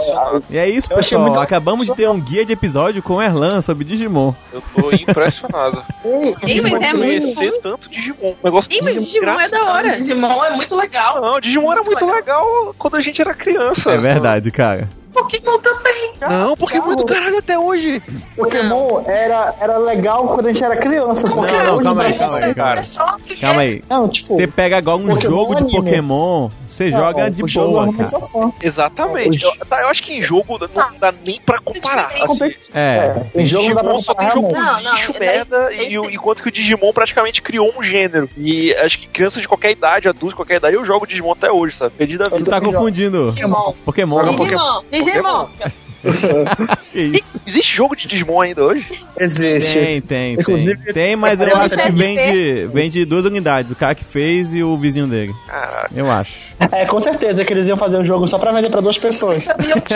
[0.50, 1.22] E é isso, Eu achei pessoal.
[1.22, 4.34] muito- Acabamos de ter um guia de episódio com Erlan sobre Digimon.
[4.52, 5.82] Eu tô impressionado.
[6.04, 8.34] Ih, mas é muito tanto Digimon.
[8.44, 9.98] Negócio Ih, mas Digimon é da hora.
[10.08, 11.20] Digimon é muito legal.
[11.20, 13.90] Não, Digimon era muito legal quando a gente era criança.
[13.90, 14.88] É verdade, cara.
[15.22, 16.12] Pokémon também.
[16.20, 18.02] Não, Pokémon é do caralho até hoje.
[18.36, 22.12] Pokémon era, era legal quando a gente era criança, porque Não, não, hoje calma aí,
[22.12, 22.78] vai- calma aí, calma aí.
[22.78, 23.82] É só Calma aí.
[23.88, 25.76] Não, tipo, Você pega agora um Pokémon jogo de anime.
[25.78, 28.04] Pokémon, você não, joga de boa, cara.
[28.62, 28.66] é.
[28.66, 29.44] Exatamente.
[29.44, 32.10] Eu, tá, eu acho que em jogo não dá nem pra comparar.
[32.22, 33.22] Assim, É.
[33.34, 34.52] Em jogo não dá pra Digimon só tem comparar jogo.
[34.52, 38.28] Não, não, lixo, merda, e, enquanto que o Digimon praticamente criou um gênero.
[38.36, 41.50] E acho que crianças de qualquer idade, adultos de qualquer idade, eu jogo Digimon até
[41.50, 41.92] hoje, sabe?
[41.96, 42.50] Perdido a Tu vida.
[42.50, 43.72] tá confundindo Digimon.
[43.84, 44.24] Pokémon.
[44.24, 44.82] Joga Digimon.
[44.90, 45.07] Digimon.
[46.92, 47.32] Que isso?
[47.46, 48.86] Existe jogo de Digimon ainda hoje?
[49.18, 49.74] Existe.
[49.74, 50.94] Tem, tem, Inclusive, tem.
[50.94, 54.62] Tem, mas eu acho que deve vende, vende duas unidades, o cara que fez e
[54.62, 55.34] o vizinho dele.
[55.46, 55.90] Caraca.
[55.94, 56.34] Eu acho.
[56.72, 59.44] É, com certeza que eles iam fazer um jogo só pra vender pra duas pessoas.
[59.44, 59.94] sabiam que,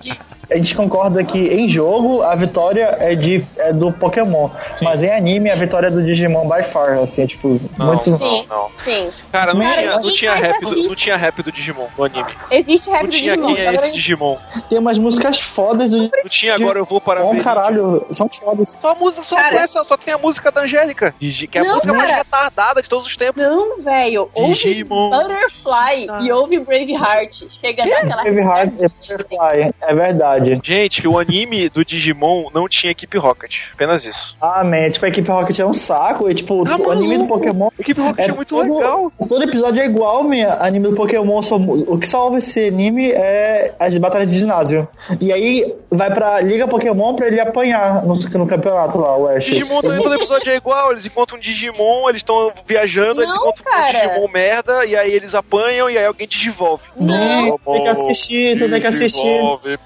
[0.00, 0.18] que
[0.50, 4.48] A gente concorda que em jogo a vitória é, de, é do Pokémon,
[4.82, 8.10] mas em anime a vitória é do Digimon by far, assim, é, tipo, Não, muito.
[8.10, 8.46] não, Sim.
[8.48, 8.68] não.
[8.78, 9.08] Sim.
[9.32, 12.04] Cara, não, Cara, tinha, não, tinha mais rap do, não tinha rap do Digimon no
[12.04, 12.32] anime.
[12.50, 13.54] Existe rap Não do tinha Digimon.
[13.54, 14.36] quem é esse Digimon.
[14.68, 17.42] Tem umas músicas fodas do Não tinha agora eu vou para Bom ver.
[17.44, 18.76] caralho, são fodas.
[18.80, 21.14] Só a música, só, Cara- essa, só tem a música da Angélica.
[21.18, 22.22] Que é a Não, música mais cara.
[22.22, 23.42] retardada de todos os tempos.
[23.42, 24.28] Não, velho.
[24.34, 25.10] Ouve Digimon.
[25.10, 27.44] Butterfly e ouve Braveheart.
[27.60, 28.22] Chega a dar aquela.
[28.22, 30.33] Braveheart é Butterfly, é verdade.
[30.64, 33.54] Gente, o anime do Digimon não tinha equipe Rocket.
[33.74, 34.36] Apenas isso.
[34.40, 37.26] Ah, man, tipo, a equipe Rocket é um saco, e tipo, Tá o anime do.
[37.26, 37.68] Pokémon.
[37.78, 39.12] A equipe Rocket é, muito todo- legal.
[39.28, 40.50] Todo episódio é igual, minha.
[40.60, 41.40] Anime do Pokémon.
[41.42, 44.86] Só, o que salva esse anime é as batalhas de ginásio.
[45.20, 49.44] E aí vai pra Liga Pokémon pra ele apanhar no, no campeonato lá, o Ash.
[49.46, 50.92] Digimon também, todo episódio é igual.
[50.92, 53.98] Eles encontram um Digimon, eles estão viajando, eles Não, encontram cara.
[53.98, 56.82] um Digimon merda, e aí eles apanham, e aí alguém digivolve.
[56.98, 57.58] Não.
[57.58, 59.22] Tem que assistir, tu tem que assistir.
[59.22, 59.76] Digivolve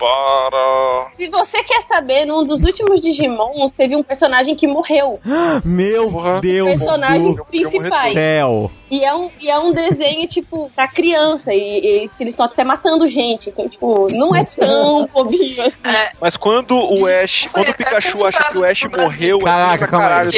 [0.51, 1.07] para...
[1.17, 5.19] Se você quer saber, num dos últimos Digimons teve um personagem que morreu.
[5.65, 6.41] Meu Porra.
[6.41, 8.13] Deus Personagens do principais.
[8.13, 8.71] céu.
[8.91, 11.53] E é um, e é um desenho, tipo, pra criança.
[11.53, 13.51] E, e eles estão até matando gente.
[13.51, 15.75] Então, tipo, não é tão bobinho assim.
[15.85, 19.89] é, Mas quando o Ash, quando o Pikachu acha que o Ash morreu, Caraca, é
[19.89, 20.31] calma caralho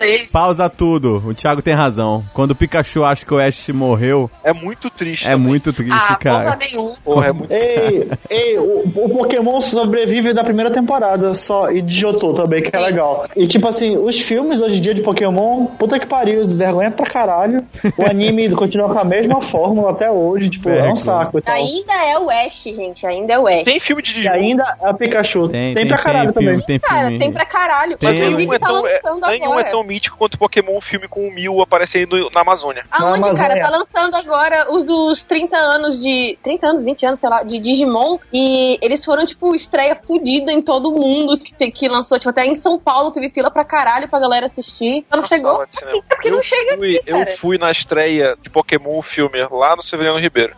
[0.00, 0.24] É.
[0.32, 1.16] Pausa tudo.
[1.26, 2.24] O Thiago tem razão.
[2.32, 5.26] Quando o Pikachu acha que o Ash morreu, É muito triste.
[5.26, 5.48] é também.
[5.48, 6.56] muito triste, Ah, porra cara.
[6.56, 6.94] nenhum.
[7.04, 11.94] Porra, é muito Ei, ei, o, o Pokémon sobrevive da primeira temporada só, e de
[12.00, 13.24] Johto também, que é legal.
[13.36, 17.06] E tipo assim, os filmes hoje em dia de Pokémon, puta que pariu, vergonha pra
[17.06, 17.64] caralho.
[17.96, 21.42] O anime continua com a mesma fórmula até hoje, tipo, é, É, um saco e
[21.42, 21.54] tal.
[21.54, 23.06] Ainda é o Ash, gente.
[23.06, 23.64] Ainda é o Ash.
[23.64, 24.34] Tem filme de E Digimon.
[24.34, 25.48] ainda é o Pikachu.
[25.48, 26.66] Tem, Tem, tem, pra caralho tem filme, também.
[26.66, 27.18] tem Cara, filme.
[27.18, 27.98] tem pra caralho.
[27.98, 28.08] Tem.
[28.08, 28.66] Mas nenhum Inclusive, é, tá
[29.02, 32.28] tão, é, nenhum é tão mítico quanto o Pokémon um filme com o Mil aparecendo
[32.34, 32.84] na Amazônia.
[32.90, 33.54] Aonde, Na cara?
[33.54, 33.62] Amazônia.
[33.62, 36.38] Tá lançando agora os dos 30 anos de.
[36.42, 38.18] 30 anos, 20 anos, sei lá, de Digimon.
[38.32, 42.18] E eles foram, tipo, estreia fudida em todo mundo que, te- que lançou.
[42.18, 45.04] Tipo, até em São Paulo teve fila pra caralho pra galera assistir.
[45.06, 45.62] Então não chegou.
[45.62, 45.66] É
[46.08, 47.30] porque eu não chega fui, aqui, cara.
[47.30, 50.54] Eu fui na estreia de Pokémon o filme lá no Severiano Ribeiro.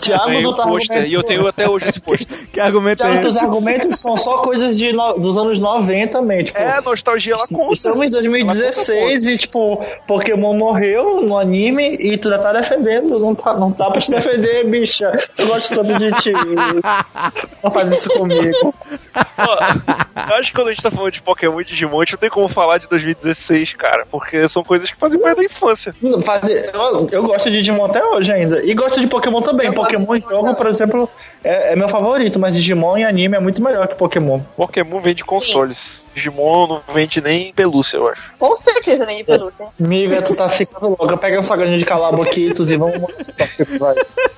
[0.00, 2.26] Thiago, Ganhei tu o tá pôster e eu tenho até hoje esse pôster.
[2.52, 3.44] Que argumento é Thiago, teus esse?
[3.44, 6.58] argumentos são só coisas de no- dos anos 90 também, tipo.
[6.58, 7.74] É, nostalgia ela conta.
[7.74, 13.18] Estamos em 2016 e, tipo, Pokémon morreu no anime e tu já tá defendendo.
[13.18, 15.12] Não tá, não tá pra te defender, bicha.
[15.36, 16.32] Eu gosto tanto de ti.
[17.62, 18.74] Não faz isso comigo.
[19.38, 22.12] Ó, Eu acho que quando a gente tá falando de Pokémon e Digimon, a gente
[22.12, 25.94] não tem como falar de 2016, cara, porque são coisas que fazem parte da infância.
[26.02, 28.64] Eu, eu gosto de Digimon até hoje ainda.
[28.64, 29.68] E gosto de Pokémon também.
[29.68, 31.08] Eu Pokémon em jogo, por exemplo,
[31.44, 34.40] é, é meu favorito, mas Digimon em anime é muito melhor que Pokémon.
[34.56, 36.02] Pokémon vende consoles.
[36.14, 38.22] Digimon não vende nem pelúcia, eu acho.
[38.38, 39.66] Com certeza vem de pelúcia.
[39.78, 41.16] Miga, tu tá ficando louca.
[41.16, 43.08] Pega um sagadinho de calaboquitos e vamos.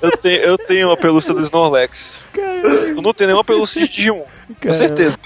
[0.03, 2.21] Eu, te, eu tenho uma pelúcia do Snorlax.
[2.33, 4.25] Tu não tem nenhuma pelúcia de Digimon.
[4.63, 5.17] Com certeza.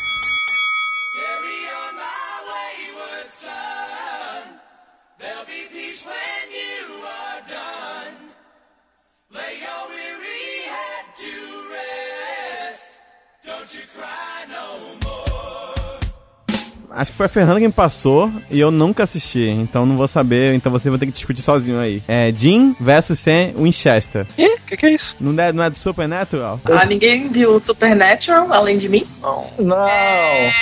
[16.97, 20.55] Acho que foi a Fernanda quem passou e eu nunca assisti, então não vou saber,
[20.55, 22.01] então você vai ter que discutir sozinho aí.
[22.07, 24.27] É Jim versus Sam Winchester.
[24.39, 25.17] Ih, o que, que é isso?
[25.19, 26.61] Não é, não é do Supernatural?
[26.65, 29.05] Ah, ninguém viu Supernatural além de mim?
[29.21, 29.45] Não.
[29.59, 29.89] Não.
[29.89, 30.53] É...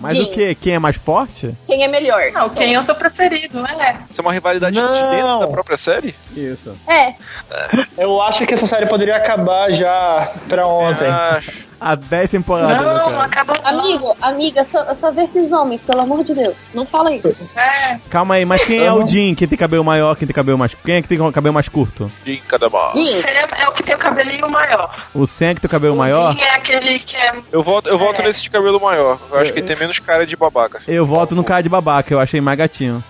[0.00, 0.54] Mas o que?
[0.54, 1.54] Quem é mais forte?
[1.66, 2.20] Quem é melhor?
[2.32, 3.96] Não, quem é o seu preferido, é?
[4.10, 5.10] Isso é uma rivalidade de Não.
[5.10, 6.14] dentro da própria série?
[6.36, 6.76] Isso.
[6.88, 7.14] É,
[7.96, 11.06] Eu acho que essa série poderia acabar já pra ontem.
[11.08, 11.40] Ah,
[11.80, 13.24] Há 10 temporadas, né, Não, não cara?
[13.24, 13.80] acaba não.
[13.80, 16.54] amigo, amiga, só, só vê esses homens, pelo amor de Deus.
[16.74, 17.36] Não fala isso.
[17.56, 19.34] É, Calma aí, mas quem é o Jim?
[19.34, 20.74] Quem tem cabelo maior, quem tem cabelo mais...
[20.74, 22.10] Quem é que tem cabelo mais curto?
[22.24, 22.94] de cada mal.
[22.94, 24.94] Jim, Sam é o que tem o cabelinho maior.
[25.14, 26.32] O Sam é que tem o cabelo maior?
[26.32, 27.34] Jim é aquele que é...
[27.52, 28.24] Eu volto, eu volto É.
[28.24, 29.18] nesse de cabelo maior.
[29.30, 30.80] Eu acho que ele tem menos cara de babaca.
[30.88, 33.02] Eu voto no cara de babaca, eu achei mais gatinho.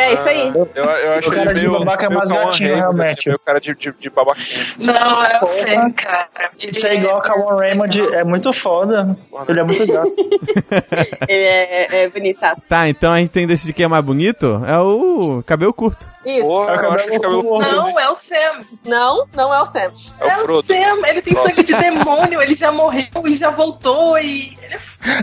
[0.00, 0.52] É isso aí.
[0.54, 3.20] Eu, eu acho O cara de meio- babaca é mais gatinho, Reis, realmente.
[3.20, 4.66] Assim, meio cara de, de, de babaquinha.
[4.78, 6.28] Não, é o Sam, cara.
[6.58, 9.16] Ele Isso é igual a Kawan Raymond, é muito foda.
[9.48, 10.10] Ele é muito gato.
[11.28, 12.60] Ele é, é, é bonitaço.
[12.68, 14.62] Tá, então a gente tem que decidir quem é mais bonito?
[14.66, 16.08] É o cabelo curto.
[16.24, 16.42] Isso.
[16.42, 18.66] Porra, eu acho que o cabelo curto Não, é o Sam.
[18.86, 19.92] Não, não é o Sam.
[20.20, 20.66] é o Frodo.
[20.66, 24.52] Sam, ele tem sangue de demônio, ele já morreu, ele já voltou e.
[24.62, 24.78] Ele é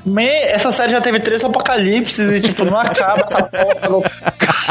[0.06, 4.12] Me, essa série já teve três apocalipses e, tipo, não acaba essa porra.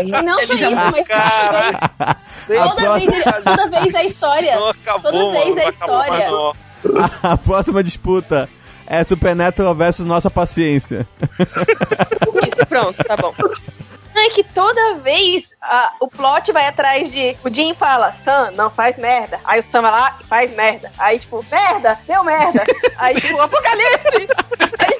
[0.00, 4.56] E não só Ele isso, mas A toda vez, próxima, toda vez a história.
[4.56, 5.32] não acabou, Toda mano.
[5.54, 6.30] vez Não a acabou mais, história.
[7.22, 7.30] não.
[7.30, 8.48] a próxima disputa
[8.86, 11.06] é Supernatural versus Nossa Paciência.
[11.38, 13.32] Isso, pronto, tá bom.
[14.14, 17.34] Não, é que toda vez ah, o plot vai atrás de.
[17.42, 19.40] O Jim fala, Sam, não faz merda.
[19.44, 20.92] Aí o Sam vai lá e faz merda.
[20.98, 22.62] Aí, tipo, merda, deu merda.
[22.98, 24.26] Aí, tipo, apocalipse.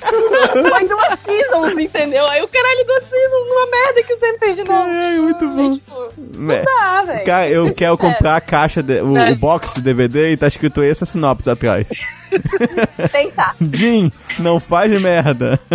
[0.00, 2.24] Foi duas seasons, entendeu?
[2.28, 4.88] Aí o caralho duas seasons numa merda que o Sam fez de novo.
[4.88, 5.70] É, muito bom.
[5.70, 6.12] Aí, tipo, É.
[6.56, 7.24] não dá, velho.
[7.24, 10.46] Cara, eu Muito quero comprar a caixa, de- o, o box de DVD e tá
[10.46, 11.86] escrito essa sinopse atrás.
[13.10, 13.56] Tentar.
[13.60, 15.58] Jim, não faz merda.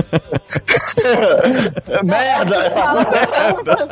[2.04, 2.72] Merda!
[2.72, 3.88] Fala, merda.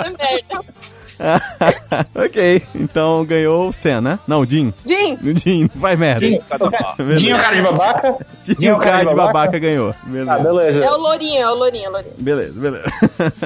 [2.15, 4.19] ok, então ganhou o Sam, né?
[4.27, 4.73] Não, o Jim.
[4.85, 6.25] Jim, O Jim, faz merda.
[6.49, 6.95] Cada mal.
[6.97, 7.19] Beleza.
[7.19, 8.17] Dinho, cara de babaca?
[8.45, 9.91] Jim, o cara de babaca ganhou.
[9.91, 10.43] Ah, Beleza.
[10.43, 10.83] beleza.
[10.85, 12.13] é o Lourinho, é o Lourinho, é o Lourinho.
[12.17, 12.83] Beleza, beleza.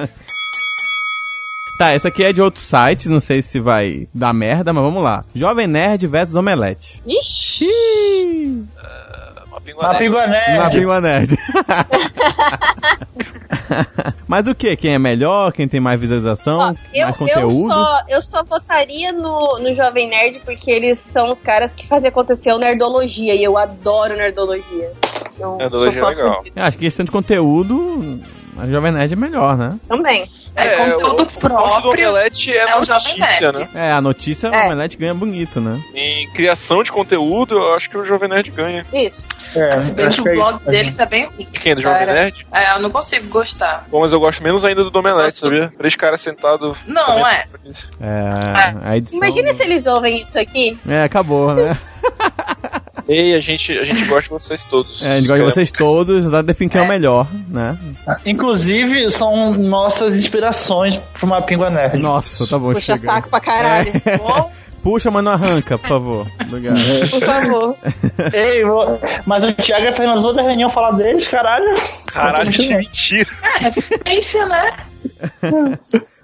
[1.78, 5.02] Tá, essa aqui é de outro site, não sei se vai dar merda, mas vamos
[5.02, 5.22] lá.
[5.34, 7.02] Jovem Nerd versus Omelete.
[7.06, 7.68] Ixi.
[9.74, 10.44] Uma Uma pinguanete.
[10.44, 10.58] pinguanete.
[10.58, 11.36] Uma Pingua Nerd.
[14.26, 14.76] mas o que?
[14.76, 15.52] Quem é melhor?
[15.52, 16.58] Quem tem mais visualização?
[16.58, 17.72] Ó, eu, mais conteúdo?
[17.72, 21.86] Eu só, eu só votaria no, no Jovem Nerd porque eles são os caras que
[21.88, 24.92] fazem acontecer o Nerdologia e eu adoro Nerdologia.
[25.34, 26.42] Então, Nerdologia é legal.
[26.56, 28.20] acho que questão de conteúdo,
[28.58, 29.78] a Jovem Nerd é melhor, né?
[29.88, 30.30] Também.
[30.56, 31.90] É, conteúdo o, o do próprio.
[31.90, 33.68] Omelete é, é o notícia, né?
[33.74, 34.62] É, a notícia, É.
[34.62, 35.80] o Omelete ganha bonito, né?
[35.94, 38.84] Em criação de conteúdo, eu acho que o Jovem Nerd ganha.
[38.92, 39.22] Isso.
[39.54, 40.70] É, Se bem acho que que o é blog isso.
[40.70, 41.46] deles é bem ruim.
[41.50, 41.74] De quem?
[41.74, 42.12] Do Jovem Cara.
[42.12, 42.46] Nerd?
[42.52, 43.86] É, eu não consigo gostar.
[43.90, 45.72] Bom, mas eu gosto menos ainda do do Omelete, sabia?
[45.76, 46.76] Três caras sentados.
[46.86, 47.44] Não, é.
[48.00, 49.18] É, a edição...
[49.18, 50.76] Imagina se eles ouvem isso aqui.
[50.88, 51.76] É, acabou, né?
[53.08, 55.00] Ei, a gente, a gente gosta de vocês todos.
[55.02, 57.78] É, a gente gosta de vocês todos, dá define quem é o melhor, né?
[58.24, 61.98] Inclusive, são nossas inspirações pra uma pingua nerd.
[62.02, 63.12] Nossa, tá bom, Puxa chega.
[63.12, 63.92] saco pra caralho.
[64.18, 64.50] Bom,
[64.82, 66.26] Puxa, mas não arranca, por favor.
[66.40, 66.76] Obrigado.
[67.10, 67.76] Por favor.
[68.32, 71.74] Ei, vou- mas o Thiago e a Fernanda toda reunião falar deles, caralho.
[72.06, 73.28] Caralho, que mentira.
[73.42, 74.76] é referência, né?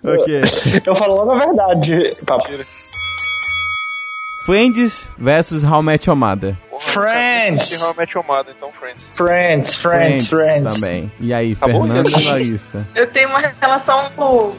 [0.05, 0.43] ok.
[0.87, 2.49] Eu falo logo a verdade, papo.
[4.47, 6.57] Friends versus How Met Your Mother.
[6.93, 7.81] Friends.
[7.81, 9.03] Realmente amado, então, Friends.
[9.17, 10.81] Friends, friends, friends.
[10.81, 11.13] também.
[11.21, 12.87] E aí, Tá bom, Fernanda e Larissa?
[12.95, 14.11] Eu tenho uma relação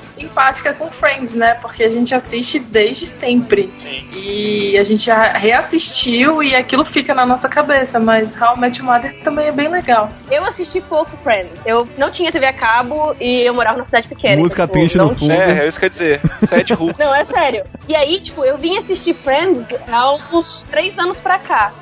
[0.05, 1.55] simpática com Friends, né?
[1.61, 3.71] Porque a gente assiste desde sempre.
[3.81, 4.09] Sim.
[4.13, 7.99] E a gente já reassistiu e aquilo fica na nossa cabeça.
[7.99, 10.09] Mas Met Your Mother também é bem legal.
[10.29, 11.51] Eu assisti pouco Friends.
[11.65, 14.37] Eu não tinha TV a cabo e eu morava numa cidade pequena.
[14.37, 15.31] Música tipo, triste não no fundo.
[15.31, 16.21] É, é isso que quer dizer.
[16.47, 16.93] Sete Hulk.
[17.03, 17.63] Não, é sério.
[17.87, 21.73] E aí, tipo, eu vim assistir Friends há uns três anos pra cá.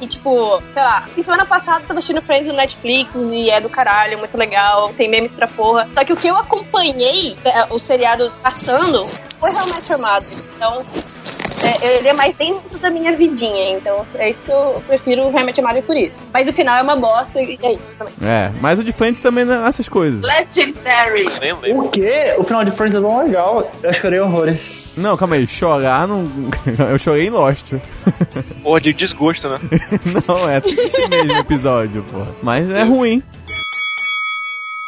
[0.00, 3.60] E tipo, sei lá, e semana passada eu tava assistindo Friends no Netflix e é
[3.60, 5.88] do caralho, muito legal, tem memes pra porra.
[5.94, 9.06] Só que o que eu acompanhei, é, o seriado passando,
[9.40, 10.24] foi realmente formado.
[10.54, 10.78] Então,
[11.62, 13.70] é, ele é mais dentro da minha vidinha.
[13.76, 16.26] Então, é isso que eu prefiro realmente Mother por isso.
[16.32, 18.14] Mas o final é uma bosta e é isso também.
[18.22, 20.20] É, mas o de Friends também não é essas coisas.
[20.20, 21.26] Legendary.
[21.74, 22.34] O quê?
[22.38, 23.70] O final de Friends é tão legal.
[23.82, 24.85] Eu chorei horrores.
[24.96, 26.26] Não, calma aí, chorar não.
[26.90, 27.74] Eu chorei em Lost.
[28.62, 29.58] Porra, de desgosto, né?
[30.26, 32.26] não, é triste mesmo o episódio, pô.
[32.42, 33.22] Mas é ruim.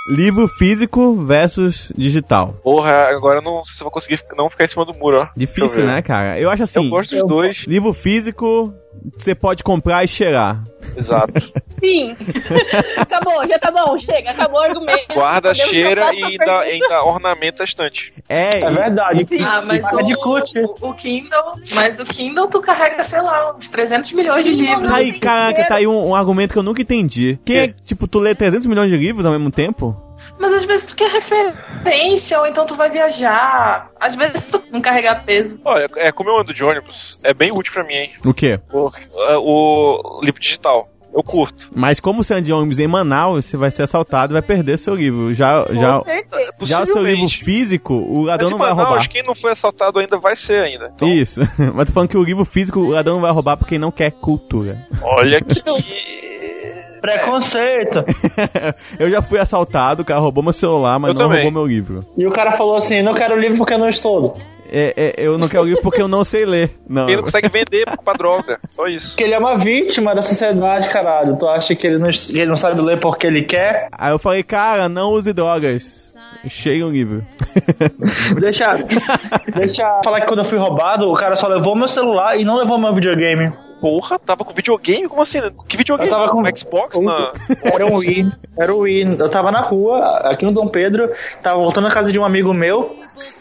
[0.08, 2.54] Livro físico versus digital.
[2.62, 5.20] Porra, agora eu não sei se eu vou conseguir não ficar em cima do muro,
[5.20, 5.28] ó.
[5.36, 6.40] Difícil, né, cara?
[6.40, 6.82] Eu acho assim.
[6.82, 7.64] Eu gosto dos dois.
[7.68, 8.72] Livro físico,
[9.16, 10.62] você pode comprar e cheirar.
[10.96, 11.32] Exato.
[11.78, 12.16] Sim.
[12.98, 15.14] acabou, já tá bom, chega, acabou o argumento.
[15.14, 18.12] Guarda, cheira e ainda, ainda ornamenta a estante.
[18.28, 19.26] É, É verdade.
[19.40, 23.54] Ah, mas Paga de o, o, o Kindle, mas o Kindle tu carrega, sei lá,
[23.56, 24.88] uns 300 milhões de livros.
[24.88, 27.38] Tá aí, caraca, tá aí um, um argumento que eu nunca entendi.
[27.44, 30.07] Quem é, tipo, tu lê 300 milhões de livros ao mesmo tempo?
[30.38, 33.90] Mas às vezes tu quer referência, ou então tu vai viajar.
[34.00, 35.60] Às vezes tu não carregar peso.
[35.64, 38.12] Olha, é, como eu ando de ônibus, é bem útil pra mim, hein?
[38.24, 38.60] O quê?
[38.72, 38.90] O,
[39.28, 40.88] é, o livro digital.
[41.12, 41.68] Eu curto.
[41.74, 44.78] Mas como você anda de ônibus em Manaus, você vai ser assaltado e vai perder
[44.78, 45.34] seu livro.
[45.34, 46.02] Já, já,
[46.58, 49.08] Com já o seu livro físico, o ladrão não vai tipo, roubar.
[49.08, 50.92] quem não foi assaltado ainda vai ser ainda.
[50.94, 51.40] Então, Isso.
[51.74, 54.12] Mas tô falando que o livro físico, o ladrão não vai roubar porque não quer
[54.12, 54.86] cultura.
[55.02, 55.62] olha que...
[57.00, 58.04] Preconceito.
[58.98, 61.44] eu já fui assaltado, o cara roubou meu celular, mas Eu não também.
[61.44, 62.04] roubou meu livro.
[62.16, 64.34] E o cara falou assim: não quero livro porque eu não estudo.
[64.70, 66.78] É, é, eu não quero livro porque eu não sei ler.
[66.86, 67.06] Não.
[67.06, 68.58] Quem não consegue vender pra droga.
[68.70, 69.08] Só isso.
[69.08, 71.38] Porque ele é uma vítima da sociedade, caralho.
[71.38, 73.88] Tu acha que ele não, ele não sabe ler porque ele quer?
[73.90, 76.08] Aí eu falei, cara, não use drogas.
[76.46, 77.26] Chegue um livro.
[78.38, 78.76] Deixa,
[79.54, 82.44] deixa eu falar que quando eu fui roubado, o cara só levou meu celular e
[82.44, 83.52] não levou meu videogame.
[83.80, 85.08] Porra, tava com videogame?
[85.08, 85.38] Como assim?
[85.68, 86.10] Que videogame?
[86.10, 86.98] Eu tava com- Um Xbox?
[87.00, 87.32] Na...
[87.64, 88.32] Era um Wii.
[88.58, 89.16] Era um Wii.
[89.18, 91.10] Eu tava na rua, aqui no Dom Pedro,
[91.42, 92.96] tava voltando à casa de um amigo meu.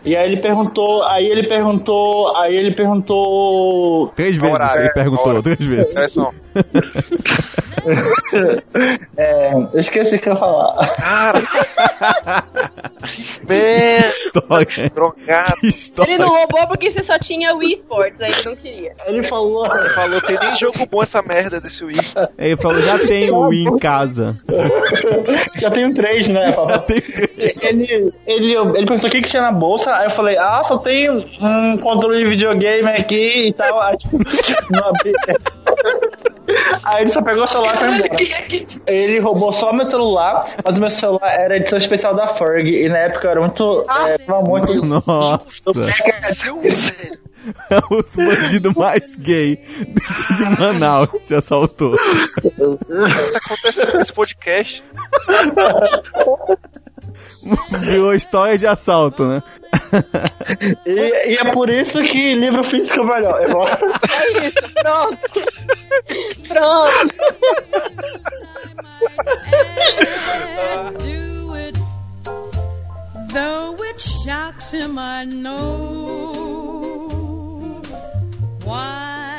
[0.05, 4.07] E aí ele perguntou, aí ele perguntou, aí ele perguntou.
[4.15, 5.43] Três vezes Horário, ele é, perguntou, hora.
[5.43, 5.93] três vezes.
[5.93, 6.33] Direção.
[9.15, 10.75] É, eu esqueci o que eu ia falar.
[10.97, 12.43] Cara.
[13.47, 14.07] Merda.
[14.09, 14.89] História.
[14.93, 15.53] Drogado.
[15.61, 16.11] Que história.
[16.11, 18.91] Ele não roubou porque você só tinha Wii Sports, aí ele não queria.
[19.05, 19.67] Ele falou.
[19.95, 21.97] Falou, tem nem jogo bom essa merda desse Wii.
[22.37, 24.35] Ele falou, já tem o Wii em casa.
[25.59, 26.51] Já tenho três, né?
[26.51, 27.01] Já tem...
[27.37, 30.77] Ele, ele, ele perguntou o que, que tinha na bolsa, aí eu falei, ah, só
[30.77, 33.79] tem um controle de videogame aqui e tal.
[33.81, 34.17] Aí, tipo,
[34.71, 35.13] não abri.
[36.83, 38.09] Aí ele só pegou o celular e foi embora.
[38.87, 42.87] Ele roubou só meu celular, mas o meu celular era edição especial da Ferg, e
[42.87, 43.85] na época eu era muito.
[44.07, 44.73] é, tava muito.
[44.85, 45.71] Nossa.
[47.71, 51.93] É o bandido mais gay de Manaus se assaltou.
[51.93, 52.89] O que
[53.31, 54.83] tá acontecendo nesse podcast?
[57.81, 59.43] Virou história de assalto, né?
[60.85, 63.41] E, e é por isso que livro físico é melhor.
[63.41, 63.85] Eu gosto.
[63.85, 65.17] É isso, pronto.
[66.47, 67.15] Pronto.
[70.99, 71.79] do it.
[73.33, 76.27] Though it shocks him, I know.
[78.63, 79.36] Why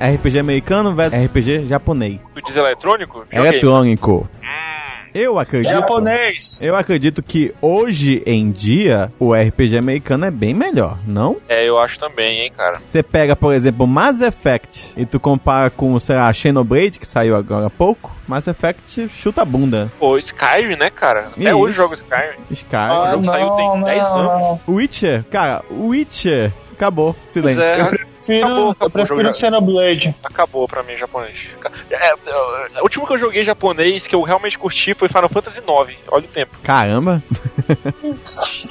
[0.00, 2.18] RPG americano versus RPG japonês.
[2.34, 3.18] Tu diz eletrônico?
[3.30, 3.38] Joguei.
[3.38, 4.28] Eletrônico.
[5.16, 5.72] Eu acredito.
[5.72, 6.60] Japonês.
[6.60, 11.38] Eu acredito que hoje em dia o RPG americano é bem melhor, não?
[11.48, 12.82] É, eu acho também, hein, cara.
[12.84, 17.34] Você pega, por exemplo, Mass Effect e tu compara com, sei lá, Xenoblade, que saiu
[17.34, 18.14] agora há pouco.
[18.28, 19.90] Mass Effect chuta a bunda.
[19.98, 21.28] Pô, Skyrim, né, cara?
[21.32, 21.54] Até Isso.
[21.56, 22.38] hoje eu jogo Skyrim.
[22.50, 22.76] Sky.
[22.76, 24.40] Ah, jogo não, saiu tem não, 10 anos.
[24.40, 24.60] não.
[24.68, 26.52] Witcher, cara, Witcher.
[26.76, 27.16] Acabou.
[27.24, 27.62] Silêncio.
[27.62, 29.32] É, Eu prefiro, Acabou, acabou eu prefiro.
[29.32, 30.14] Xenoblade.
[30.24, 31.34] acabou pra mim japonês.
[31.90, 35.60] É, é, o último que eu joguei japonês que eu realmente curti foi Final Fantasy
[35.60, 35.98] IX.
[36.08, 36.56] Olha o tempo.
[36.62, 37.22] Caramba.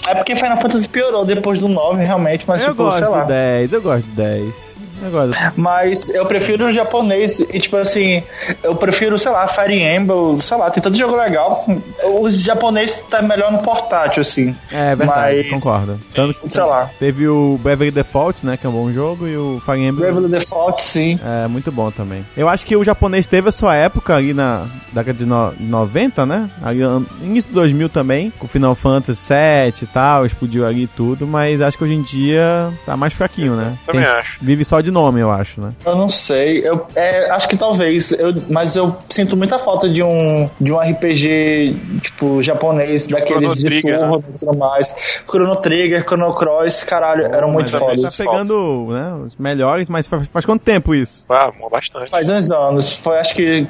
[0.07, 3.21] É porque Final Fantasy piorou depois do 9, realmente, mas eu tipo, gosto sei lá.
[3.23, 4.75] do 10, eu gosto do 10.
[5.11, 5.35] Gosto.
[5.55, 8.23] Mas eu prefiro o japonês e, tipo assim,
[8.63, 11.63] eu prefiro, sei lá, Fire Emblem, sei lá, tem tanto jogo legal.
[12.03, 14.55] O japonês tá melhor no portátil, assim.
[14.71, 15.99] É verdade, Mas- concordo.
[16.13, 16.89] Tanto que Sei lá.
[16.99, 20.11] teve o Bravely Default, né, que é um bom jogo, e o Fire Emblem.
[20.11, 21.19] Bravely Default, sim.
[21.23, 22.25] É, muito bom também.
[22.35, 26.25] Eu acho que o japonês teve a sua época ali na década de no, 90,
[26.25, 26.49] né?
[26.63, 26.79] Ali,
[27.21, 31.77] início de 2000 também, com Final Fantasy VII e tal, explodiu ali tudo, mas acho
[31.77, 33.77] que hoje em dia tá mais fraquinho, né?
[33.85, 34.37] Também Tem- acho.
[34.41, 35.73] Vive só de nome, eu acho, né?
[35.85, 36.59] Eu não sei.
[36.67, 38.11] Eu é, acho que talvez.
[38.11, 43.61] Eu, mas eu sinto muita falta de um de um RPG tipo japonês daqueles de
[43.61, 44.95] Chrono Trigger, turno e tudo mais.
[45.27, 48.17] Chrono Trigger, Chrono Cross, caralho, eram muito também fodas.
[48.17, 51.25] Tá pegando né, os melhores, mas faz, faz quanto tempo isso?
[51.29, 52.09] Ah, bastante.
[52.09, 52.97] Faz uns anos.
[52.97, 53.67] Foi acho que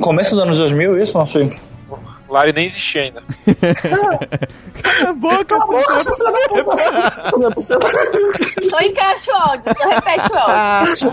[0.00, 1.50] começo dos anos 2000 isso, não sei.
[2.32, 3.22] Lari nem existia ainda.
[4.82, 5.58] Cala a boca,
[8.70, 11.10] Só encaixa o áudio, só repete o áudio.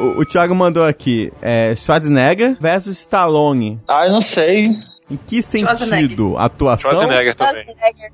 [0.16, 3.78] o, o Thiago mandou aqui, é, Schwarzenegger versus Stallone.
[3.86, 4.70] Ah, eu não sei.
[5.10, 6.00] Em que Schwarzenegger.
[6.08, 6.34] sentido?
[6.38, 6.90] Atuação?
[6.90, 7.66] Schwarzenegger também.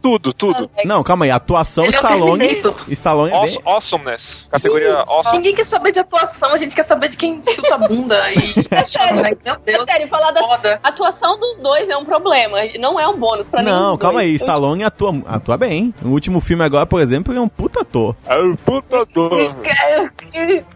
[0.02, 0.68] Tudo, tudo.
[0.84, 2.38] Não, calma aí, atuação Ele é o Stallone.
[2.48, 2.74] Terminator.
[2.88, 3.58] Stallone é bem...
[3.64, 4.48] Awesomeness.
[4.50, 5.36] Categoria awesome.
[5.38, 8.40] Ninguém quer saber de atuação, a gente quer saber de quem chuta a bunda e.
[8.74, 9.86] É sério, Meu Deus.
[9.88, 10.80] é sério, falar da Foda.
[10.82, 14.30] atuação dos dois é um problema, não é um bônus pra nenhum Não, calma dois.
[14.30, 15.94] aí, Stallone atua, atua bem.
[16.02, 18.16] No último filme agora, por exemplo, ele é um puta ator.
[18.26, 19.54] É o puta dor.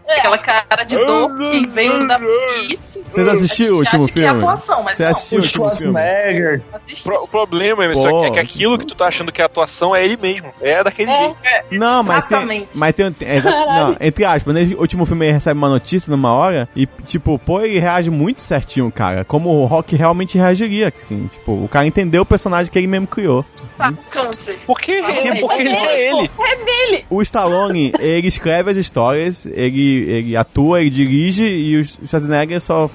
[0.07, 2.19] Aquela cara de dor que vem da
[2.69, 3.03] isso.
[3.09, 4.13] Vocês assistiram o último filme?
[4.13, 5.99] Que é atuação, mas Você O o último filme?
[6.05, 6.61] Schwarzenegger.
[7.03, 9.95] Pro- o problema, Emerson, Pô, é que aquilo que tu tá achando que é atuação
[9.95, 10.51] é ele mesmo.
[10.61, 11.15] É daquele É.
[11.19, 11.35] jeito.
[11.71, 12.37] Não, mas tem.
[12.37, 12.67] Exatamente.
[12.73, 13.11] Mas tem.
[13.11, 16.87] tem- é não, entre aspas, no último filme ele recebe uma notícia numa hora e,
[17.05, 19.23] tipo, pô, ele reage muito certinho, cara.
[19.25, 21.27] Como o Rock realmente reagiria, assim.
[21.27, 23.45] Tipo, o cara entendeu o personagem que ele mesmo criou.
[23.77, 24.57] Tá, câncer.
[24.65, 25.39] Por que ele?
[25.41, 26.29] Porque ele é ele.
[26.39, 27.05] É dele.
[27.09, 32.89] O Stallone, ele escreve as histórias, ele, ele atua, ele dirige e o Schwarzenegger só.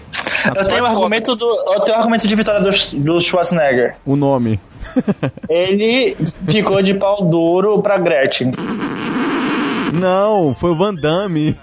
[0.54, 1.44] Eu tenho o argumento do.
[1.72, 3.96] Eu tenho o argumento de vitória do, do Schwarzenegger.
[4.04, 4.60] O nome.
[5.48, 6.16] Ele
[6.48, 8.52] ficou de pau duro pra Gretchen.
[9.92, 11.56] Não, foi o Van Damme.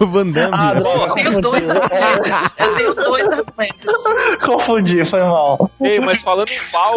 [0.00, 0.50] Van Damme.
[0.52, 1.62] Ah, droga, Eu tenho dois.
[2.58, 3.92] Eu tenho dois argumentos.
[4.44, 5.70] Confundi, foi mal.
[5.80, 6.94] Ei, mas falando em pau,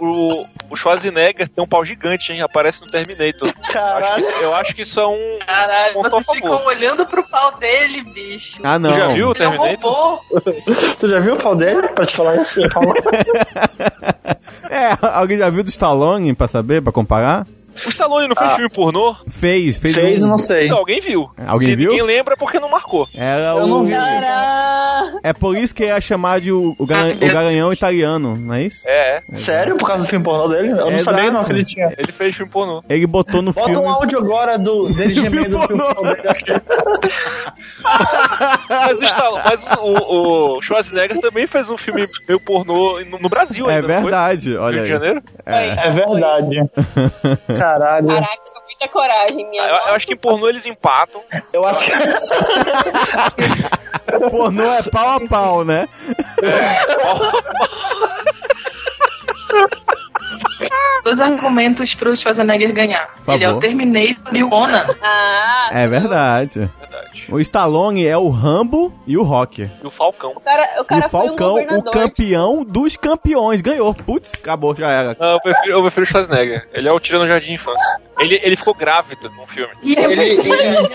[0.00, 2.42] o, o, o Schwarzenegger tem um pau gigante, hein?
[2.42, 3.48] Aparece no Terminator.
[3.62, 4.26] Acho Caralho.
[4.26, 5.38] que- eu acho que isso é um.
[5.46, 8.60] Caralho, Ponto a vocês ficam olhando pro pau dele, bicho.
[8.62, 8.92] Ah, não.
[8.92, 10.20] Tu já viu o é um Terminator?
[11.00, 11.88] Tu já viu o pau dele?
[11.88, 12.60] Pra te falar isso?
[14.70, 17.46] É, alguém já viu do Stallone pra saber, pra comparar?
[17.86, 18.54] O Stallone não fez Ah.
[18.56, 19.16] filme pornô?
[19.28, 19.94] Fez, fez.
[19.94, 20.66] Fez, um- não sei.
[20.66, 21.28] Então, alguém viu.
[21.46, 21.90] Alguém Se viu?
[21.92, 23.08] ninguém lembra é porque não marcou.
[23.14, 23.66] Era Eu o.
[23.66, 23.92] não vi.
[25.24, 28.62] É por isso que é chamado de o, o, garan- o garanhão italiano, não é
[28.62, 28.88] isso?
[28.88, 29.76] É, Sério?
[29.76, 30.70] Por causa do filme pornô dele?
[30.70, 31.16] Eu não Exato.
[31.16, 31.92] sabia não que ele tinha.
[31.98, 32.82] ele fez filme pornô.
[32.88, 33.84] Ele botou no Bota filme.
[33.84, 36.02] um áudio agora do, dele gemendo o filme pornô.
[38.68, 43.28] Mas, o, Stallone, mas o, o Schwarzenegger também fez um filme meio pornô no, no
[43.28, 44.88] Brasil É ainda, verdade, Rio olha de aí.
[44.88, 45.22] Janeiro?
[45.44, 45.68] É.
[45.88, 46.56] É verdade.
[47.72, 48.06] Caralho.
[48.08, 51.22] Caraca, com muita coragem, minha Eu, eu acho que em pornô eles empatam.
[51.52, 51.92] Eu acho que.
[54.30, 55.88] Pornô é pau a pau, né?
[61.04, 63.10] Dois argumentos pro Schwarzenegger ganhar.
[63.26, 63.58] Ele é o.
[63.58, 64.86] Terminator e o Conan.
[65.02, 66.60] Ah, É verdade.
[66.60, 67.26] Verdade.
[67.28, 69.62] O Stallone é o Rambo e o Rock.
[69.62, 70.11] E o Falcão.
[70.30, 73.60] O cara, o E cara o foi um Falcão, o campeão dos campeões.
[73.60, 73.92] Ganhou.
[73.94, 75.16] Putz, acabou, já era.
[75.18, 76.68] Não, eu prefiro, eu prefiro o Schwarzenegger.
[76.72, 78.00] Ele é o Tirano Jardim de Infância.
[78.20, 79.72] Ele, ele ficou grávido no filme.
[79.82, 80.88] E ele, Ele, ele,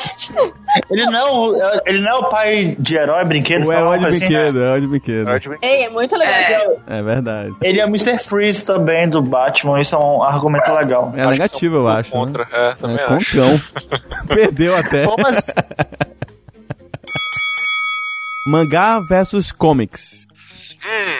[0.92, 1.52] ele não,
[1.86, 4.54] ele não é o pai de herói brinquedo, O sei lá, herói de assim, brinquedo,
[4.56, 4.66] né?
[4.66, 5.58] herói de brinquedo.
[5.62, 6.80] Ei, é muito legal.
[6.88, 7.54] É verdade.
[7.62, 8.18] Ele é o Mr.
[8.18, 11.12] Freeze também do Batman, isso é um argumento legal.
[11.18, 12.12] É negativo, eu acho.
[12.12, 12.50] Contra, Né?
[12.52, 13.38] é, também É acho.
[14.28, 15.06] Perdeu até.
[15.06, 15.54] Bom, mas
[18.48, 20.26] Mangá versus comics.
[20.82, 21.17] Hum.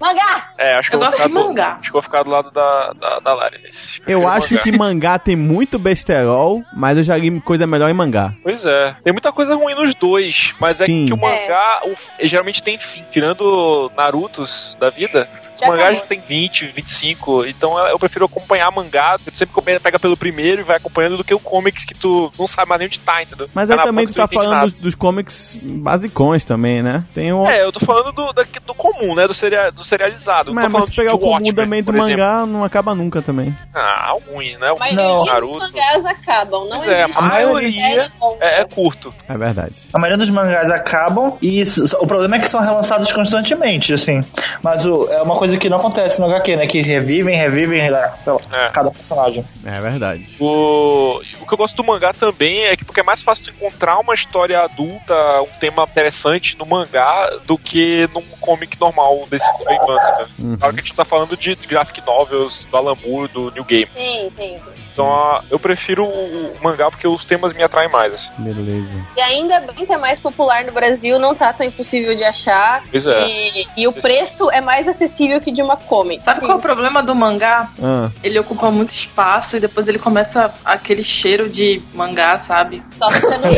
[0.00, 0.50] Mangá!
[0.58, 1.68] É, acho que Eu eu, vou gosto ficar de do, mangá.
[1.72, 4.00] acho que eu vou ficar do lado da, da, da Lari nesse.
[4.06, 4.62] Eu acho mangá.
[4.62, 8.32] que mangá tem muito besterol, mas eu já li coisa melhor em mangá.
[8.42, 8.96] Pois é.
[9.02, 11.04] Tem muita coisa ruim nos dois, mas Sim.
[11.04, 13.04] é que o mangá o- ele geralmente tem fim.
[13.10, 16.06] Tirando Narutos da vida, os Já mangás acabou.
[16.08, 17.46] tem 20, 25.
[17.46, 19.16] Então eu prefiro acompanhar mangá.
[19.18, 22.46] Tu sempre pega pelo primeiro e vai acompanhando do que o comics que tu não
[22.46, 23.48] sabe mais nem onde tá, entendeu?
[23.54, 27.04] Mas Tá aí na também tu tá falando dos, dos comics basicões também, né?
[27.14, 27.46] Tem o.
[27.46, 29.26] É, eu tô falando do, da- do comum, né?
[29.26, 30.52] Do, seria, do serializado.
[30.54, 32.20] Mas, mas tu pegar de o comum Watchmen, também do por exemplo.
[32.20, 33.56] mangá não acaba nunca também.
[33.74, 34.70] Ah, alguns, né?
[34.78, 35.20] Mas Não.
[35.22, 35.58] os Naruto.
[35.58, 38.08] mangás acabam, não é, a maioria.
[38.40, 39.10] É, é curto.
[39.28, 39.74] É verdade.
[39.92, 41.62] a maioria dos mangás acabam e
[42.00, 44.24] o problema é que são relançados constantemente, assim.
[44.62, 46.66] Mas o, é uma coisa que não acontece no HQ, né?
[46.66, 48.14] Que revivem, revivem, sei lá,
[48.52, 48.68] É.
[48.70, 49.44] cada personagem.
[49.64, 50.26] É verdade.
[50.38, 53.50] O, o que eu gosto do mangá também é que porque é mais fácil tu
[53.50, 59.00] encontrar uma história adulta, um tema interessante no mangá do que num comic normal.
[59.00, 60.28] normal desse do Inbanda.
[60.38, 60.56] Uhum.
[60.56, 63.88] Claro que a gente tá falando de graphic novels, do Alan Moore, do New Game.
[63.96, 64.56] Sim, sim.
[64.92, 68.12] Então eu prefiro o mangá porque os temas me atraem mais.
[68.12, 68.28] Assim.
[68.38, 69.06] Beleza.
[69.16, 72.82] E ainda bem que é mais popular no Brasil, não tá tão impossível de achar.
[72.90, 73.20] Pois é.
[73.26, 74.00] E, e o Sim.
[74.00, 76.24] preço é mais acessível que de uma comic.
[76.24, 77.70] Sabe qual é o problema do mangá?
[77.82, 82.82] Ah, Ele ocupa muito espaço e depois ele começa aquele cheiro de mangá, sabe?
[82.98, 83.50] Só que você não...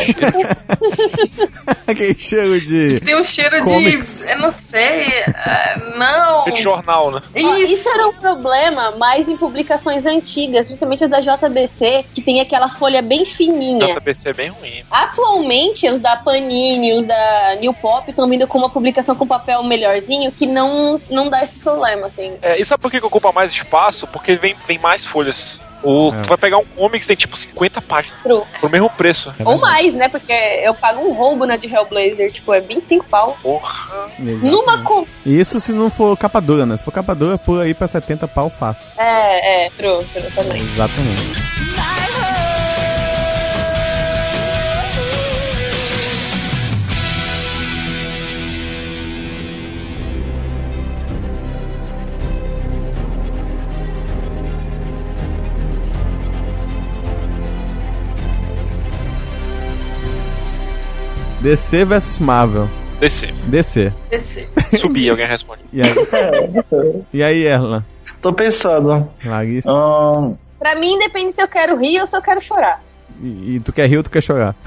[1.86, 3.00] aquele cheiro de.
[3.00, 4.24] Tem um cheiro Comics.
[4.26, 4.32] de.
[4.32, 5.01] Eu não sei.
[5.02, 6.42] É, não.
[6.42, 7.20] De jornal, né?
[7.34, 7.82] Isso.
[7.82, 12.68] Isso era um problema mais em publicações antigas, principalmente as da JBC, que tem aquela
[12.76, 13.94] folha bem fininha.
[13.94, 14.82] JBC é bem ruim.
[14.90, 19.62] Atualmente, os da Panini, os da New Pop estão vindo com uma publicação com papel
[19.64, 22.36] melhorzinho que não, não dá esse problema, assim.
[22.42, 24.06] É, e sabe por que que ocupa mais espaço?
[24.06, 25.58] Porque vem, vem mais folhas.
[25.82, 26.22] O, É.
[26.22, 29.34] Tu vai pegar um comic que tem tipo 50 páginas, Pro- por mesmo preço.
[29.38, 30.08] É Ou mais, né?
[30.08, 33.36] Porque eu pago um roubo na de Hellblazer, tipo, é 25 pau.
[33.42, 33.88] Porra.
[34.18, 34.44] Exatamente.
[34.46, 35.06] Numa com.
[35.26, 36.76] Isso se não for capa dura, né?
[36.76, 38.86] Se for capa dura, por aí pra 70 pau fácil.
[38.98, 40.62] É, é, true, true também.
[40.62, 41.81] Exatamente.
[61.42, 62.68] DC versus Marvel.
[63.00, 63.32] Descer.
[63.48, 63.92] DC.
[64.10, 64.48] Descer.
[64.78, 65.62] Subir, alguém responde.
[65.72, 65.90] E aí,
[67.12, 67.82] e aí Erla?
[68.20, 69.08] Tô pensando.
[69.24, 69.70] Larissa?
[69.70, 72.80] Ahn, Pra mim, depende se eu quero rir ou se eu quero chorar.
[73.20, 74.54] E, e tu quer rir ou tu quer chorar?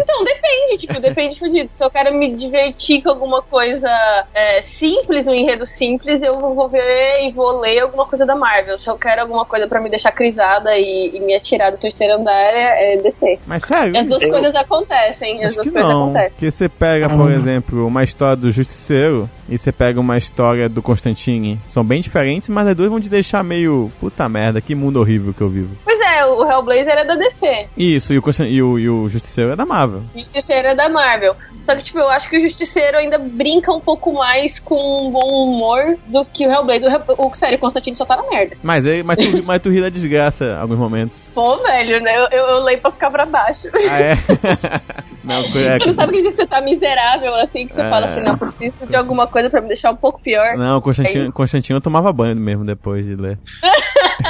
[0.00, 1.70] Então, depende, tipo, depende fudido.
[1.72, 3.88] Se eu quero me divertir com alguma coisa
[4.34, 8.78] é, simples, um enredo simples, eu vou ver e vou ler alguma coisa da Marvel.
[8.78, 12.14] Se eu quero alguma coisa pra me deixar crisada e, e me atirar do terceiro
[12.14, 13.38] andar, é, é DC.
[13.46, 13.98] Mas sério?
[13.98, 16.02] As duas Eu- coisas acontecem, as Acho duas que coisas não.
[16.04, 16.30] acontecem.
[16.30, 20.82] Porque você pega, por exemplo, uma história do Justiceiro e você pega uma história do
[20.82, 21.58] Constantine.
[21.68, 23.90] São bem diferentes, mas as duas vão te deixar meio.
[24.00, 25.76] Puta merda, que mundo horrível que eu vivo.
[26.08, 27.68] É, o Hellblazer é da DC.
[27.76, 30.02] Isso, e o, e o, e o Justiceiro é da Marvel.
[30.14, 31.36] Justiceiro é da Marvel.
[31.66, 35.10] Só que, tipo, eu acho que o Justiceiro ainda brinca um pouco mais com um
[35.10, 37.02] bom humor do que o Hellblazer.
[37.18, 38.56] O, o sério, o Constantine só tá na merda.
[38.62, 41.30] Mas, é, mas, tu, mas tu ri da desgraça em alguns momentos.
[41.34, 42.16] Pô, velho, né?
[42.16, 43.60] Eu, eu, eu leio pra ficar pra baixo.
[43.74, 44.16] Ah, é?
[45.28, 47.90] não, é, Você não sabe que você tá miserável, assim, que você É.
[47.90, 50.56] fala assim, não, preciso de alguma coisa pra me deixar um pouco pior.
[50.56, 51.32] Não, o Constantino, É.
[51.32, 53.38] Constantino eu tomava banho mesmo depois de ler.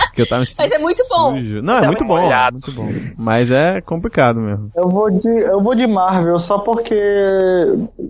[0.09, 1.34] Porque eu tava me sentindo Mas é muito bom.
[1.38, 1.62] sujo.
[1.62, 2.53] Não, é Tá muito bom, molhado.
[2.55, 2.88] muito bom.
[3.16, 4.70] Mas é complicado mesmo.
[4.76, 5.28] eu vou de.
[5.49, 6.94] Eu vou de Marvel só porque.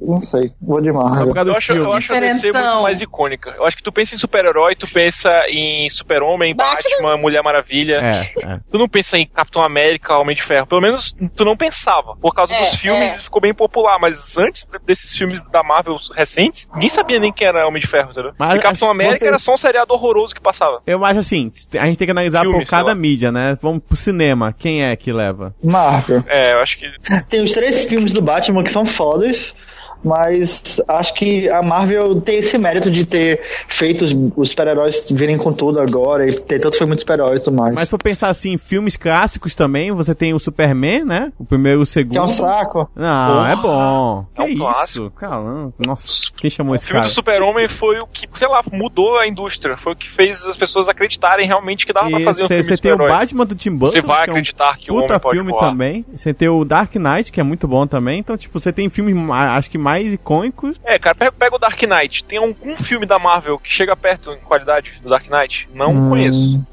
[0.02, 0.50] Não sei.
[0.60, 1.34] Vou de É por Marvel.
[1.34, 1.94] causa Eu do acho, eu filme.
[1.96, 3.50] acho a DC muito mais icônica.
[3.56, 6.90] Eu acho que tu pensa em super-herói, tu pensa em Super-Homem, Batman.
[6.96, 7.98] Batman, Mulher Maravilha.
[8.02, 8.20] É,
[8.54, 8.60] é.
[8.70, 10.66] Tu não pensa em Capitão América, Homem de Ferro.
[10.66, 12.16] Pelo menos tu não pensava.
[12.20, 13.22] Por causa É, dos filmes, é.
[13.24, 13.98] ficou bem popular.
[14.00, 17.88] Mas antes de- desses filmes da Marvel recentes, ninguém sabia nem quem era Homem de
[17.88, 18.32] Ferro, entendeu?
[18.38, 20.80] Mas e Capitão América você- era só um seriado horroroso que passava.
[20.86, 23.58] Eu acho assim, a gente tem que analisar Filme, por cada mídia, né?
[23.60, 24.54] Vamos pro cinema.
[24.56, 25.54] Quem é que leva?
[25.62, 26.24] Marvel.
[26.28, 26.86] É, eu acho que.
[27.28, 29.56] Tem os três filmes do Batman que são fodas.
[30.04, 35.36] Mas acho que a Marvel tem esse mérito de ter feito os, os super-heróis virem
[35.36, 37.74] com tudo agora e ter tantos filmes de super-heróis e tudo mais.
[37.74, 41.32] Mas se for pensar assim, filmes clássicos também, você tem o Superman, né?
[41.38, 42.12] O primeiro e o segundo.
[42.12, 42.88] que é um saco.
[42.94, 43.52] Não, Porra.
[43.52, 44.26] é bom.
[44.36, 44.58] É um que isso?
[44.62, 45.10] clássico.
[45.10, 45.72] Caramba.
[45.86, 47.08] Nossa, quem chamou O esse filme cara?
[47.10, 49.76] do Super-Homem foi o que, sei lá, mudou a indústria.
[49.82, 52.76] Foi o que fez as pessoas acreditarem realmente que dava pra fazer um filme Você
[52.76, 53.18] tem o super-herói.
[53.18, 55.50] Batman do Tim Burton, Você vai que é um acreditar que o homem pode filme
[55.50, 55.68] voar.
[55.70, 56.04] também.
[56.14, 58.18] Você tem o Dark Knight, que é muito bom também.
[58.20, 60.80] Então, tipo, você tem filmes, acho que mais icônicos.
[60.84, 62.24] É, cara, pega, pega o Dark Knight.
[62.24, 65.68] Tem algum filme da Marvel que chega perto em qualidade do Dark Knight?
[65.74, 66.08] Não Hum.
[66.10, 66.66] conheço.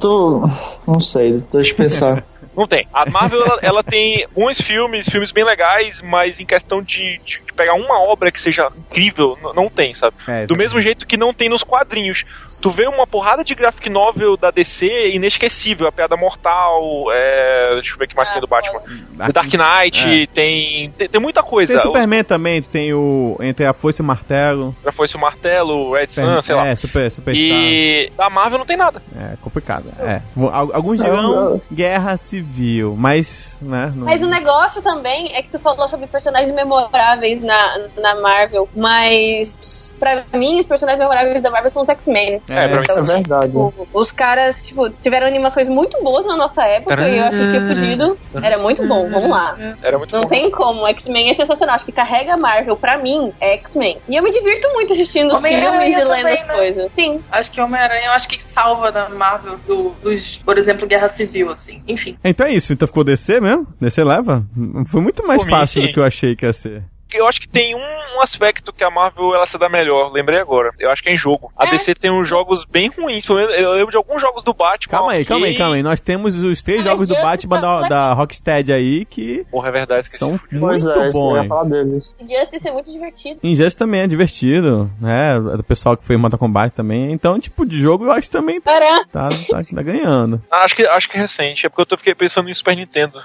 [0.00, 0.42] Tô,
[0.86, 2.22] não sei, deixa eu pensar.
[2.54, 2.86] Não tem.
[2.92, 7.40] A Marvel, ela, ela tem bons filmes, filmes bem legais, mas em questão de, de
[7.56, 10.14] pegar uma obra que seja incrível, não tem, sabe?
[10.28, 12.24] É, Do mesmo jeito que não tem nos quadrinhos.
[12.60, 15.86] Tu vê uma porrada de graphic novel da DC inesquecível.
[15.88, 17.74] A Piada Mortal, é...
[17.76, 18.80] deixa eu ver o que mais Ah, tem do Batman.
[19.16, 20.26] Dark- The Dark Knight, É.
[20.26, 21.72] tem, tem tem muita coisa.
[21.72, 24.74] Tem Superman também, tu tem o Entre a Foice e o Martelo.
[24.84, 26.66] Já foi o Martelo, o Red Sun, sei lá.
[26.68, 27.46] é, Super, Superstar.
[27.58, 29.02] E da Marvel não tem nada.
[29.16, 29.84] É complicado.
[30.00, 30.20] É.
[30.36, 33.92] Al- Alguns dirão guerra civil, mas, né?
[33.94, 38.68] não- Mas o negócio também é que tu falou sobre personagens memoráveis na, na Marvel,
[38.74, 42.42] mas pra mim os personagens memoráveis da Marvel são os X-Men.
[42.50, 43.52] É, pra mim É verdade.
[43.56, 48.18] O- Os caras, tipo, tiveram animações muito boas na nossa época e eu assistia fudido.
[48.42, 49.56] Era muito bom, vamos lá.
[49.82, 50.28] Era muito Não bom.
[50.28, 51.76] tem como, X-Men é sensacional.
[51.76, 53.98] Acho que carrega a Marvel, pra mim, é X-Men.
[54.08, 56.54] E eu me divirto muito assistindo os filmes e lendo as né?
[56.54, 56.90] coisas.
[56.94, 57.20] Sim.
[57.30, 61.50] Acho que Homem-Aranha, eu acho que salva da Marvel do, dos, por exemplo, Guerra Civil,
[61.50, 61.80] assim.
[61.86, 62.16] Enfim.
[62.24, 63.66] Então é isso, então ficou DC mesmo?
[63.80, 64.44] DC leva?
[64.88, 65.86] Foi muito mais fácil sim.
[65.88, 66.82] do que eu achei que ia ser.
[67.12, 70.10] Que, eu acho que tem um, um aspecto que a Marvel ela se dá melhor,
[70.12, 70.70] lembrei agora.
[70.78, 71.52] Eu acho que é em jogo.
[71.56, 71.70] A É.
[71.70, 74.90] DC tem uns jogos bem ruins, pelo menos eu lembro de alguns jogos do Batman.
[74.90, 75.82] Calma aí, calma aí, calma aí.
[75.82, 79.72] Nós temos os três jogos do Batman da, League- da Rocksteady aí que Porra, é
[79.72, 80.18] verdade, esqueci.
[80.18, 81.46] são Pois muito é, isso que eu ia bons.
[81.48, 82.16] falar deles.
[82.20, 83.40] Justice é muito divertido.
[83.42, 85.36] Injustice também é divertido, né?
[85.36, 87.12] É do pessoal que foi Mortal Kombat também.
[87.12, 88.72] Então, tipo, de jogo eu acho que também tá,
[89.12, 90.42] tá, tá, tá ganhando.
[90.50, 92.76] Ah, acho, que, acho que é recente, é porque eu tô fiquei pensando em Super
[92.76, 93.18] Nintendo.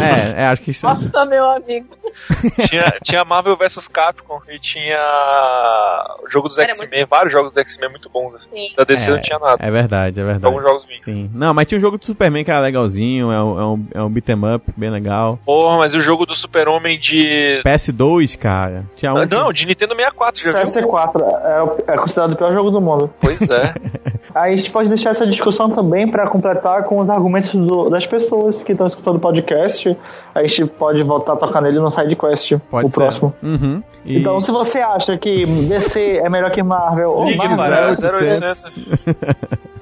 [0.00, 1.86] É, é, acho que isso Nossa, meu amigo.
[2.68, 4.98] tinha, tinha Marvel vs Capcom e tinha
[6.22, 8.34] o jogo dos X-Men, vários jogos do X-Men muito bons.
[8.36, 8.48] assim.
[8.50, 8.72] Sim.
[8.76, 9.56] Da DC é, não tinha nada.
[9.58, 10.46] É verdade, é verdade.
[10.46, 10.84] Alguns jogos.
[11.02, 11.30] Sim.
[11.34, 14.02] Não, mas tinha um jogo do Superman que era legalzinho, é um, é um, é
[14.02, 15.38] um beat'em up bem legal.
[15.44, 17.62] Porra, mas e o jogo do Super-Homem de.
[17.66, 18.84] PS2, cara.
[18.96, 19.18] Tinha um.
[19.18, 20.62] Ah, que- Não, de Nintendo 64, já viu?
[20.62, 23.12] CS4 é, o- é considerado o pior jogo do mundo.
[23.20, 23.74] Pois é.
[24.34, 28.06] Aí a gente pode deixar essa discussão também para completar com os argumentos do- das
[28.06, 29.96] pessoas que estão escutando o podcast.
[30.34, 32.96] A gente pode voltar a tocar nele no SideQuest, Pode o ser.
[32.96, 33.34] próximo.
[33.42, 33.82] Uhum.
[34.04, 38.74] E- Então, se você acha que DC é melhor que Marvel, ou Marvel, para 0800.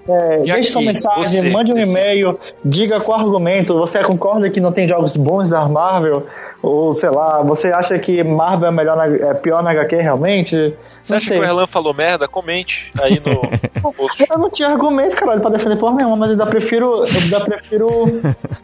[0.09, 3.75] é, E deixe sua mensagem, você, mande um e-mail, diga qual argumento.
[3.79, 6.27] Você concorda que não tem jogos bons da Marvel?
[6.63, 10.75] Ou sei lá, você acha que Marvel é, melhor na- é pior na HQ realmente?
[11.03, 11.39] Você acha sei.
[11.41, 12.29] que o Erlan falou merda?
[12.29, 13.43] Comente aí no.
[14.31, 17.41] Eu não tinha argumento, caralho, pra defender porra nenhuma, mas eu ainda prefiro, eu ainda
[17.41, 17.89] prefiro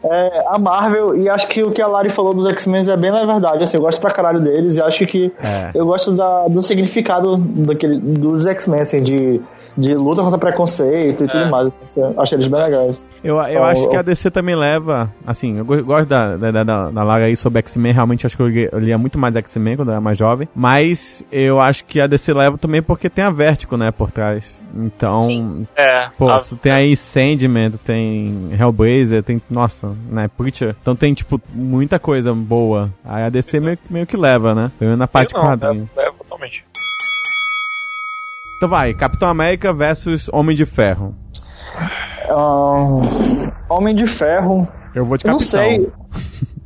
[0.05, 3.11] é, a Marvel e acho que o que a Lari falou dos X-Men é bem
[3.11, 3.63] na verdade.
[3.65, 5.71] Assim, eu gosto pra caralho deles e acho que É.
[5.75, 9.41] eu gosto da- do significado daquele, dos X-Men, assim, de,
[9.79, 11.49] de luta contra preconceito e tudo É.
[11.51, 11.85] mais.
[12.17, 13.07] Assim, eles bem legais.
[13.23, 15.11] Eu, eu Ó, acho que a DC também leva.
[15.27, 17.93] Assim, eu go- gosto da, da, da, da, Lara aí sobre X-Men.
[17.93, 20.49] Realmente acho que eu, li- eu lia muito mais X-Men quando eu era mais jovem.
[20.55, 24.61] Mas eu acho que a DC leva também porque tem a Vertigo, né, por trás.
[24.75, 26.09] Então, É.
[26.19, 29.41] pô, a- tem aí Sandman, tem Hellblazer, tem.
[29.49, 30.75] Nossa, né, Preacher.
[30.83, 32.91] Então tem, tipo, muita coisa boa.
[33.05, 34.71] Aí a DC meio, meio que leva, né?
[34.79, 35.89] Pelo menos na parte eu não, quadrinho.
[35.97, 36.08] é, é.
[38.59, 41.15] Então vai, Capitão América versus Homem de Ferro.
[42.29, 43.01] Ahn,
[43.71, 45.33] Homem de Ferro, Eu vou de Capitão.
[45.33, 45.91] não sei.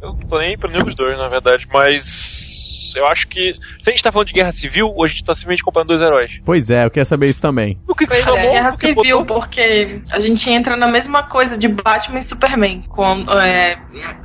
[0.01, 2.61] Eu tô nem pra nenhum dos dois, na verdade, mas.
[2.97, 3.55] Eu acho que.
[3.82, 6.01] Se a gente tá falando de guerra civil, ou a gente tá simplesmente comprando dois
[6.03, 6.30] heróis.
[6.45, 7.78] Pois é, eu queria saber isso também.
[7.88, 8.38] O que, que Pois chamou?
[8.38, 12.82] é, guerra civil, botou- porque a gente entra na mesma coisa de Batman e Superman,
[12.88, 13.05] com
[13.40, 13.78] é,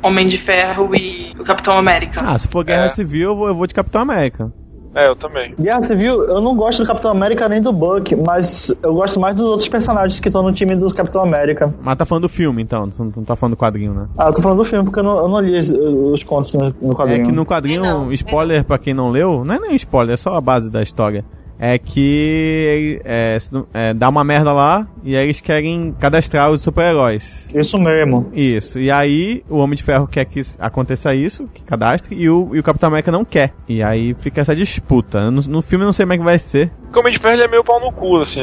[0.03, 2.19] Homem de Ferro e o Capitão América.
[2.23, 2.89] Ah, se for Guerra É.
[2.89, 4.51] Civil, eu vou de Capitão América.
[4.97, 5.53] É, eu também.
[5.59, 9.35] Guerra Civil, eu não gosto do Capitão América nem do Buck, mas eu gosto mais
[9.35, 11.71] dos outros personagens que estão no time do Capitão América.
[11.81, 14.07] Mas tá falando do filme, então, não, não tá falando do quadrinho, né?
[14.17, 16.53] Ah, eu tô falando do filme porque eu não, eu não li os, os contos
[16.55, 17.21] no, no quadrinho.
[17.21, 18.11] É que no quadrinho, É, não.
[18.11, 21.23] spoiler pra quem não leu, não é nem spoiler, é só a base da história.
[21.59, 23.37] É que é,
[23.73, 27.49] é, dá uma merda lá e aí eles querem cadastrar os super-heróis.
[27.55, 28.29] Isso mesmo.
[28.33, 28.79] Isso.
[28.79, 32.59] E aí o Homem de Ferro quer que aconteça isso, que cadastre, e o, e
[32.59, 33.53] o Capitão América não quer.
[33.67, 35.31] E aí fica essa disputa.
[35.31, 36.71] No, no filme eu não sei como é que vai ser.
[36.83, 38.41] Porque o Homem de Ferro é meio pau no cu, assim.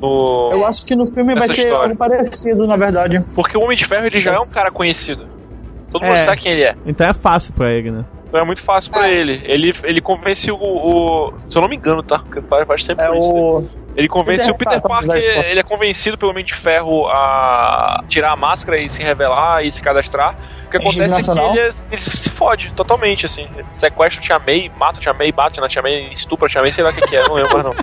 [0.00, 0.50] No...
[0.52, 1.84] Eu acho que no filme vai ser história.
[1.84, 3.18] algo parecido, na verdade.
[3.34, 5.26] Porque o Homem de Ferro ele já é um cara conhecido.
[5.90, 6.24] Todo mundo É.
[6.24, 6.74] sabe quem ele é.
[6.86, 8.04] Então é fácil pra ele, né?
[8.32, 9.14] Então é muito fácil pra É.
[9.14, 9.42] ele.
[9.44, 9.74] ele.
[9.84, 12.18] Ele convence o, o- Se eu não me engano, tá?
[12.20, 13.30] Porque faz, faz tempo É isso.
[13.30, 13.68] o.
[13.94, 15.44] Ele convence Peter o Peter Parker, Parker, da escola.
[15.48, 19.70] ele é convencido pelo Homem de Ferro a tirar a máscara e se revelar e
[19.70, 20.34] se cadastrar.
[20.78, 21.56] O que acontece é que nacional?
[21.56, 23.46] ele, ele se se fode totalmente, assim.
[23.70, 26.60] Sequestra o Tia May, mata o Tia May, bate na Tia May, estupra a Tia
[26.62, 27.70] May, sei lá o que, que é, não lembro não.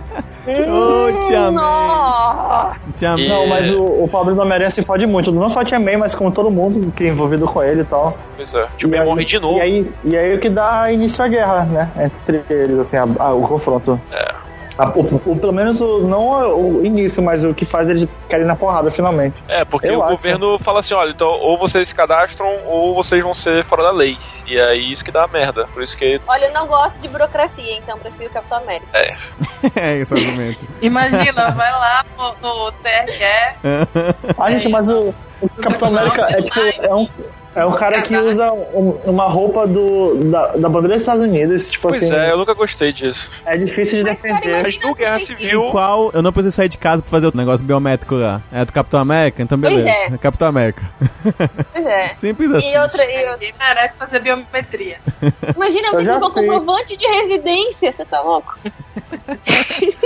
[0.50, 2.76] Ô, Tia May.
[2.96, 3.24] Tia May.
[3.24, 5.30] E- Não, mas o, o pobre do Homem-Aranha se fode muito.
[5.32, 7.84] Não só a Tia May, mas como todo mundo que é envolvido com ele e
[7.84, 8.16] tal.
[8.36, 8.66] Pois é.
[8.78, 9.58] Tia May morre de novo.
[9.58, 11.90] E aí, e aí o que dá início à guerra, né?
[11.98, 14.00] Entre eles, assim, a- a- o confronto.
[14.12, 14.49] É.
[14.78, 16.28] A- o, o- pelo menos o, não
[16.78, 19.36] o início, mas o que faz eles querem na porrada finalmente.
[19.48, 20.16] É, porque Eu o acho.
[20.16, 23.90] governo fala assim, olha, então ou vocês se cadastram ou vocês vão ser fora da
[23.92, 24.16] lei.
[24.46, 25.66] E aí isso que dá merda.
[25.72, 28.86] Por isso que Olha, eu não gosto de burocracia, então prefiro o Capitão América.
[29.76, 30.58] é esse argumento.
[30.82, 33.56] Imagina, vai lá no, no TRE,
[34.38, 36.60] Ah, gente, mas o, o Capitão América é tipo.
[36.60, 37.08] É um,
[37.56, 41.68] é um cara que usa um- uma roupa do, da, da bandeira dos Estados Unidos.
[41.70, 43.28] Tipo Pois assim, é, eu nunca gostei disso.
[43.44, 44.62] é difícil de defender.
[44.62, 45.68] Mas no Guerra Civil.
[45.70, 48.40] qual eu não preciso sair de casa pra fazer o negócio biométrico lá?
[48.52, 49.42] É do Capitão América?
[49.42, 49.88] Então Pois beleza.
[49.88, 50.14] é.
[50.14, 50.82] É Capitão América.
[51.72, 52.08] Pois é.
[52.14, 52.72] Simples assim.
[52.72, 53.44] E outra, e outra.
[53.44, 54.98] ele merece fazer biometria.
[55.56, 56.34] Imagina, já que levar fiz.
[56.34, 58.56] comprovante de residência, você tá louco?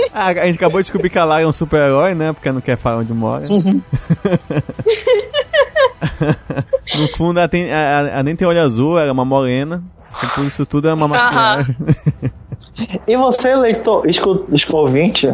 [0.13, 2.31] Ah, a gente acabou de descobrir que a Lara é um super-herói, né?
[2.31, 3.43] Porque não quer falar onde mora.
[6.95, 9.83] no fundo, ela, tem, ela, ela nem tem olho azul, ela é uma morena.
[10.05, 11.75] Isso tudo, isso tudo é uma maquiagem.
[13.07, 15.27] E você, leitor, escu, ouvinte,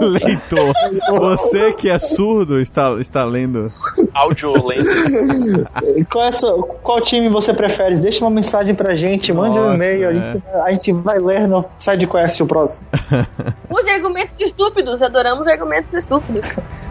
[0.00, 0.72] Leitor,
[1.18, 3.66] você que é surdo está, está lendo.
[4.12, 5.68] Áudio lento.
[6.10, 7.96] qual, é a sua- qual time você prefere?
[7.96, 10.14] Deixa uma mensagem pra gente, mande um e-mail, a, é.
[10.14, 12.86] gente, a gente vai ler no site Conhece o próximo.
[13.70, 16.54] Use argumentos estúpidos, adoramos argumentos estúpidos.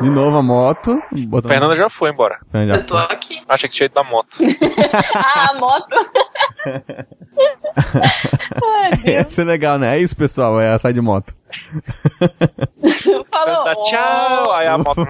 [0.00, 1.02] De novo a moto.
[1.28, 1.50] Botando...
[1.50, 2.38] Fernanda já foi embora.
[2.52, 3.40] Já Eu tô aqui.
[3.48, 4.36] Achei que tinha ido da moto.
[5.14, 5.94] ah, a moto.
[9.06, 9.96] Ia ser legal, né?
[9.96, 10.60] É isso, pessoal.
[10.60, 11.34] É a sai de moto.
[13.30, 13.64] Falou.
[13.64, 15.06] Dá tchau, aí a moto.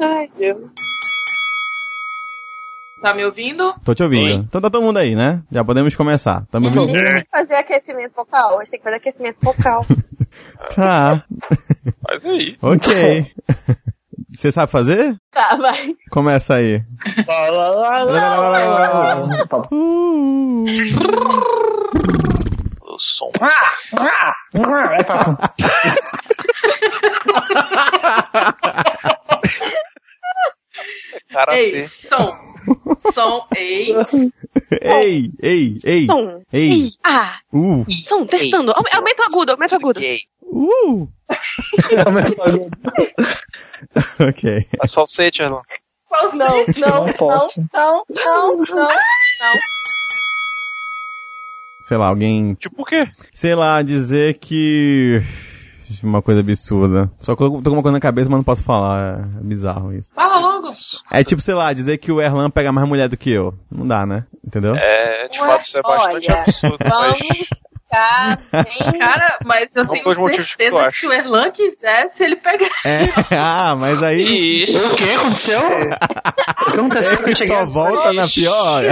[0.00, 0.70] Ai, Deus.
[3.00, 3.74] Tá me ouvindo?
[3.82, 4.42] Tô te ouvindo.
[4.42, 5.42] Então tá todo mundo aí, né?
[5.50, 6.44] Já podemos começar.
[6.50, 6.92] Tá me ouvindo?
[6.92, 8.58] Tem que fazer aquecimento vocal.
[8.58, 9.86] A gente tem que fazer aquecimento vocal.
[10.74, 11.24] Tá.
[12.06, 12.56] Faz aí.
[12.60, 13.32] Ok.
[14.32, 15.16] Você sabe fazer?
[15.32, 15.94] tá, vai.
[16.10, 16.82] Começa aí.
[22.80, 23.30] O som.
[31.32, 32.32] Cara, Ei, som.
[33.14, 33.86] Som, ei.
[34.82, 36.06] Ei, ei, ei.
[36.06, 36.42] Som.
[36.52, 36.90] Ei.
[37.04, 37.84] Ah, Uh.
[38.06, 38.72] som, testando.
[38.72, 40.00] Aume- Aumenta o agudo, aumenta o agudo.
[40.42, 41.08] Uh.
[44.28, 44.66] ok.
[44.78, 45.60] Faz falsete, Erlon.
[46.08, 47.60] Qual Não, não, Não não, posso.
[47.72, 48.88] não, não, não, não.
[51.84, 52.54] Sei lá, alguém.
[52.54, 53.04] Tipo o quê?
[53.32, 55.22] Sei lá, dizer que.
[56.02, 57.10] Uma coisa absurda.
[57.20, 59.20] Só que eu tô com uma coisa na cabeça, mas não posso falar.
[59.20, 60.14] É bizarro isso.
[60.14, 60.70] Fala logo.
[61.10, 63.54] É tipo, sei lá, dizer que o Erlan pega mais mulher do que eu.
[63.70, 64.24] Não dá, né?
[64.46, 64.74] Entendeu?
[64.76, 66.76] É, de Ué, fato, isso é bastante olha, absurdo.
[66.88, 67.48] Vamos Mas...
[67.48, 68.98] ficar bem...
[69.00, 71.00] Cara, mas eu tenho que certeza que, acha?
[71.00, 72.70] se o Erlan quisesse, ele pegaria.
[72.84, 73.00] É.
[73.36, 74.62] Ah, mas aí.
[74.62, 74.76] Ixi.
[74.76, 75.60] O que aconteceu?
[76.60, 77.48] O que aconteceu?
[77.48, 78.84] Só volta na pior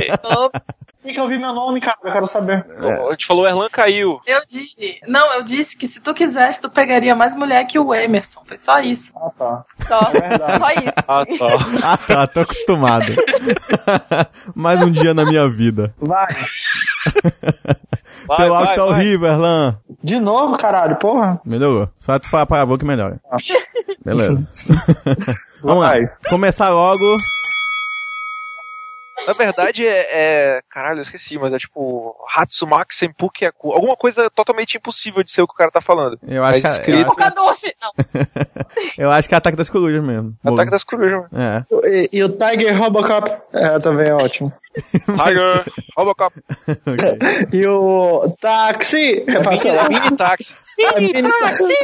[1.08, 1.96] Tem que ouvir meu nome, cara.
[2.04, 2.66] Eu quero saber.
[3.08, 4.20] A gente falou, o Erlan caiu.
[4.26, 5.00] Eu disse.
[5.08, 8.42] Não, eu disse que se tu quisesse, tu pegaria mais mulher que o Emerson.
[8.46, 9.10] Foi só isso.
[9.16, 9.64] Ah, tá.
[9.86, 10.92] Só, É só isso.
[11.08, 11.82] Ah, tá.
[11.82, 13.06] Ah, tá, tô acostumado.
[14.54, 15.94] mais um dia na minha vida.
[15.98, 16.26] Vai.
[18.26, 19.78] Vai, Teu áudio tá horrível, Erlan.
[20.04, 21.40] De novo, caralho, porra.
[21.42, 21.88] Melhorou.
[21.98, 23.18] Só tu falar pra boca que melhora.
[24.04, 24.44] Beleza.
[25.64, 25.88] Vamos lá.
[25.88, 26.06] Vai.
[26.28, 27.16] Começar logo.
[29.28, 32.16] Na verdade, é, é- Caralho, eu esqueci, mas é tipo.
[32.34, 33.72] Hatsumaki Senpuku Yaku.
[33.72, 36.18] Alguma coisa totalmente impossível de ser o que o cara tá falando.
[36.26, 37.16] Eu acho, Mas que, eu, escrito-
[38.96, 40.34] eu acho que é Ataque das Corujas mesmo.
[40.42, 41.44] Ataque das corujas, mano.
[41.44, 41.64] É.
[41.88, 44.50] E, e o Tiger Robocop é, também é ótimo.
[44.82, 45.64] Tiger,
[45.96, 46.34] Robocop.
[46.68, 47.18] ok.
[47.52, 49.24] E o Táxi.
[49.26, 49.88] É, passa lá.
[49.88, 50.54] Mini táxi.
[50.80, 51.74] É mini táxi.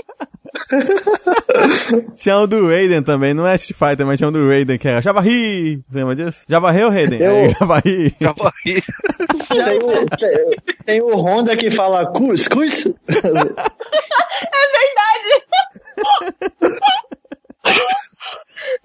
[2.16, 4.86] Tinha o do Raiden também, não é Street Fighter, mas tinha o do Raiden, que
[4.86, 5.82] era Javarri!
[5.88, 6.42] Você lembra disso?
[6.48, 7.20] Já varreu, Raiden?
[7.20, 8.14] Eu- É, Javarri.
[8.20, 8.82] Já morri.
[9.48, 10.54] Tem o, tem,
[10.86, 12.86] tem o Honda que fala cus, cus.
[12.86, 13.20] É
[14.70, 15.42] verdade.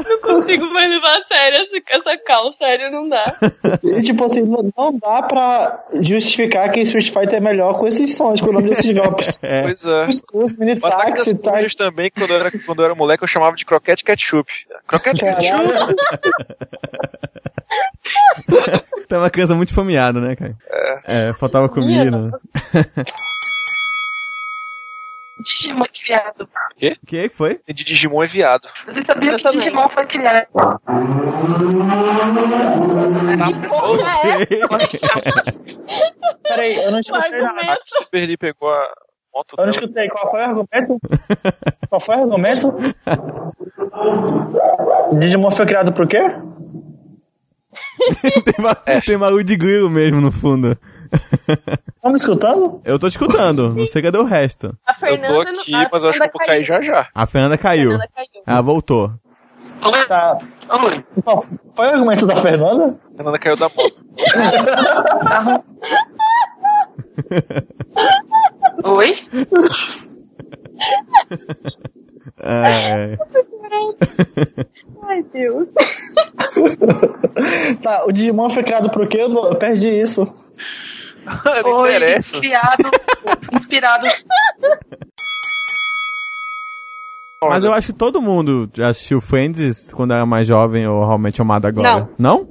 [0.08, 1.68] não consigo mais levar a sério
[2.58, 3.24] sério, não dá.
[3.84, 8.16] E tipo assim, não, não dá pra justificar que Street Fighter é melhor com esses
[8.16, 9.38] sons, com o nome desses golpes.
[9.50, 9.64] É.
[9.64, 10.06] Pois é.
[10.06, 11.54] Cuscuz, mini O ataque táxi e tal.
[11.54, 14.52] corujas também, quando eu, era, quando eu era moleque, eu chamava de croquete ketchup.
[14.88, 15.96] Croquete ketchup.
[19.08, 20.56] Tá uma criança muito fameada, né, cara?
[21.06, 21.34] É.
[21.34, 22.32] faltava comida.
[25.44, 26.50] Digimon é criado.
[27.02, 27.60] O que foi?
[27.68, 28.68] De Digimon é viado.
[28.86, 29.60] Você sabia Eu que também.
[29.60, 30.48] Digimon foi criado?
[36.44, 37.48] Peraí, eu não escutei nada.
[37.48, 37.82] argumento.
[37.86, 38.88] Super Lee pegou a
[39.34, 40.10] moto Eu não escutei.
[40.10, 40.98] Qual foi o argumento?
[41.90, 42.74] Qual foi o argumento?
[45.20, 46.20] Digimon foi criado por quê?
[48.44, 48.76] tem, ba
[49.06, 50.78] tem barulho de grilo mesmo no fundo.
[52.02, 52.82] Tá me escutando?
[52.86, 54.74] Eu tô te escutando, não sei cadê o resto.
[54.88, 56.82] A Eu Fernanda tô não- aqui, a mas eu acho que eu vou cair já
[56.82, 57.08] já.
[57.14, 57.90] A Fernanda A caiu.
[57.92, 58.44] Fernanda caiu.
[58.48, 59.12] Ela voltou.
[60.08, 60.38] Tá.
[61.24, 61.46] Qual
[61.76, 62.86] foi o argumento da Fernanda?
[62.86, 63.96] A Fernanda caiu da moto.
[68.84, 69.16] Oi?
[72.42, 73.18] É,
[75.04, 75.68] Ai, Deus.
[77.82, 79.18] Tá, o Digimon foi criado por quê?
[79.22, 80.24] Eu não- eu perdi isso.
[81.26, 82.40] Não Foi interessa.
[82.40, 82.90] criado,
[83.54, 84.08] inspirado.
[87.42, 91.42] Mas eu acho que todo mundo já assistiu Friends quando era mais jovem ou realmente
[91.42, 92.10] amado agora.
[92.18, 92.48] Não?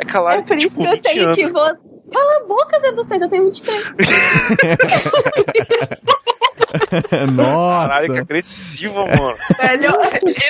[0.00, 1.36] É que a Lara É por isso tipo que eu 20 tenho anos.
[1.36, 1.70] que vou.
[2.12, 3.84] Cala a boca, Zé do Céu, eu tenho 23.
[7.34, 7.88] Nossa.
[7.88, 9.34] Caralho, que agressiva, mano.
[9.60, 9.92] Velho,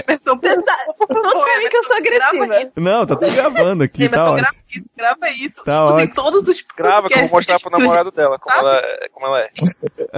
[0.09, 2.73] Emerson, por Você tá- favor, Não que eu sou agressiva.
[2.77, 4.62] Não, tá tudo gravando aqui, tá Emerson, ótimo.
[4.73, 5.65] Grava isso, grava isso.
[5.65, 6.15] Tá Usa em ótimo.
[6.25, 8.67] todos os Grava que eu vou mostrar pro namorado dela como Sabe?
[8.69, 9.49] ela, é- como ela é.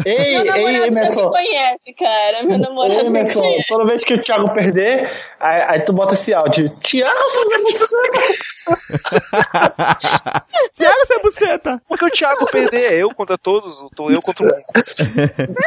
[0.07, 1.31] Ei, ei, me Emerson.
[1.31, 2.43] conhece, cara.
[2.45, 5.09] Meu namorado Ei, me Emerson, toda vez que o Thiago perder,
[5.41, 6.69] aí, aí tu bota esse áudio.
[6.81, 7.55] Thiago, você vai
[10.75, 11.83] Thiago, você é buceta!
[11.89, 14.57] Porque o Thiago perder é eu contra todos, eu tô eu contra o mundo.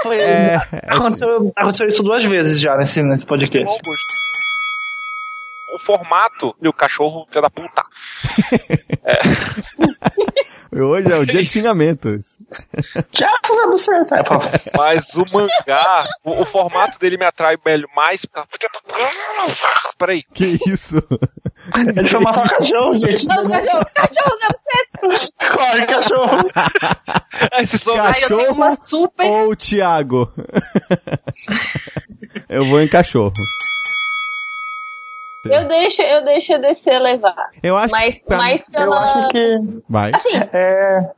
[0.17, 0.55] É,
[0.87, 3.77] aconteceu, aconteceu isso duas vezes já nesse, nesse podcast.
[5.77, 7.83] O formato e o cachorro, filho da puta.
[10.73, 12.39] Hoje é o dia de xingamentos.
[13.69, 14.71] Você você.
[14.75, 18.25] Mas o mangá, o, o formato dele me atrai melhor- mais.
[19.97, 20.23] Peraí.
[20.33, 20.97] Que isso?
[21.75, 23.27] Ele foi matar o cachorro, gente.
[23.27, 24.47] Não, cachorro, cachorro, Zé
[25.01, 25.51] do Céu.
[25.55, 26.49] Corre, cachorro.
[27.59, 29.25] Esse som Ai, eu tenho uma Cachorro super.
[29.25, 30.31] ou Thiago?
[32.49, 33.33] Eu vou em cachorro.
[35.51, 37.49] Eu deixo, eu deixo a DC levar.
[37.63, 38.23] Eu acho Mas, que.
[38.35, 38.97] mas Eu pela.
[39.03, 39.57] acho que.
[39.89, 40.11] Vai.
[40.13, 41.09] Assim, É.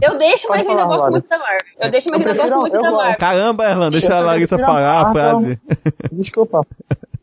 [0.02, 1.60] eu deixo, Pode mas eu ainda falar, gosto muito da Marvel.
[1.80, 2.90] Eu deixo, mas Eu eu ainda prefiro- gosto muito eu da.
[2.90, 3.16] Marvel.
[3.18, 5.60] Caramba, Erlan, deixa a Eu Larissa prefiro falar a a frase.
[6.12, 6.66] Desculpa.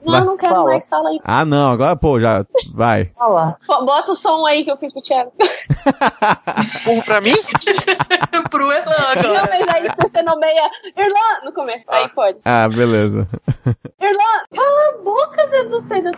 [0.05, 0.69] Não, não quero Fala.
[0.71, 1.19] mais, fala aí.
[1.23, 2.45] Ah, não, agora, pô, já.
[2.73, 3.05] Vai.
[3.17, 3.57] Fala.
[3.65, 5.31] Pô, Bota o som aí que eu fiz pro Thiago.
[6.85, 7.33] burro pra mim?
[8.49, 9.49] pro Não, agora.
[9.49, 11.85] mas aí você nomeia Irlan no começo.
[11.87, 12.37] Aí pode.
[12.45, 13.27] Ah, beleza.
[13.99, 16.11] Irlan, cala a boca, Zé do Céu.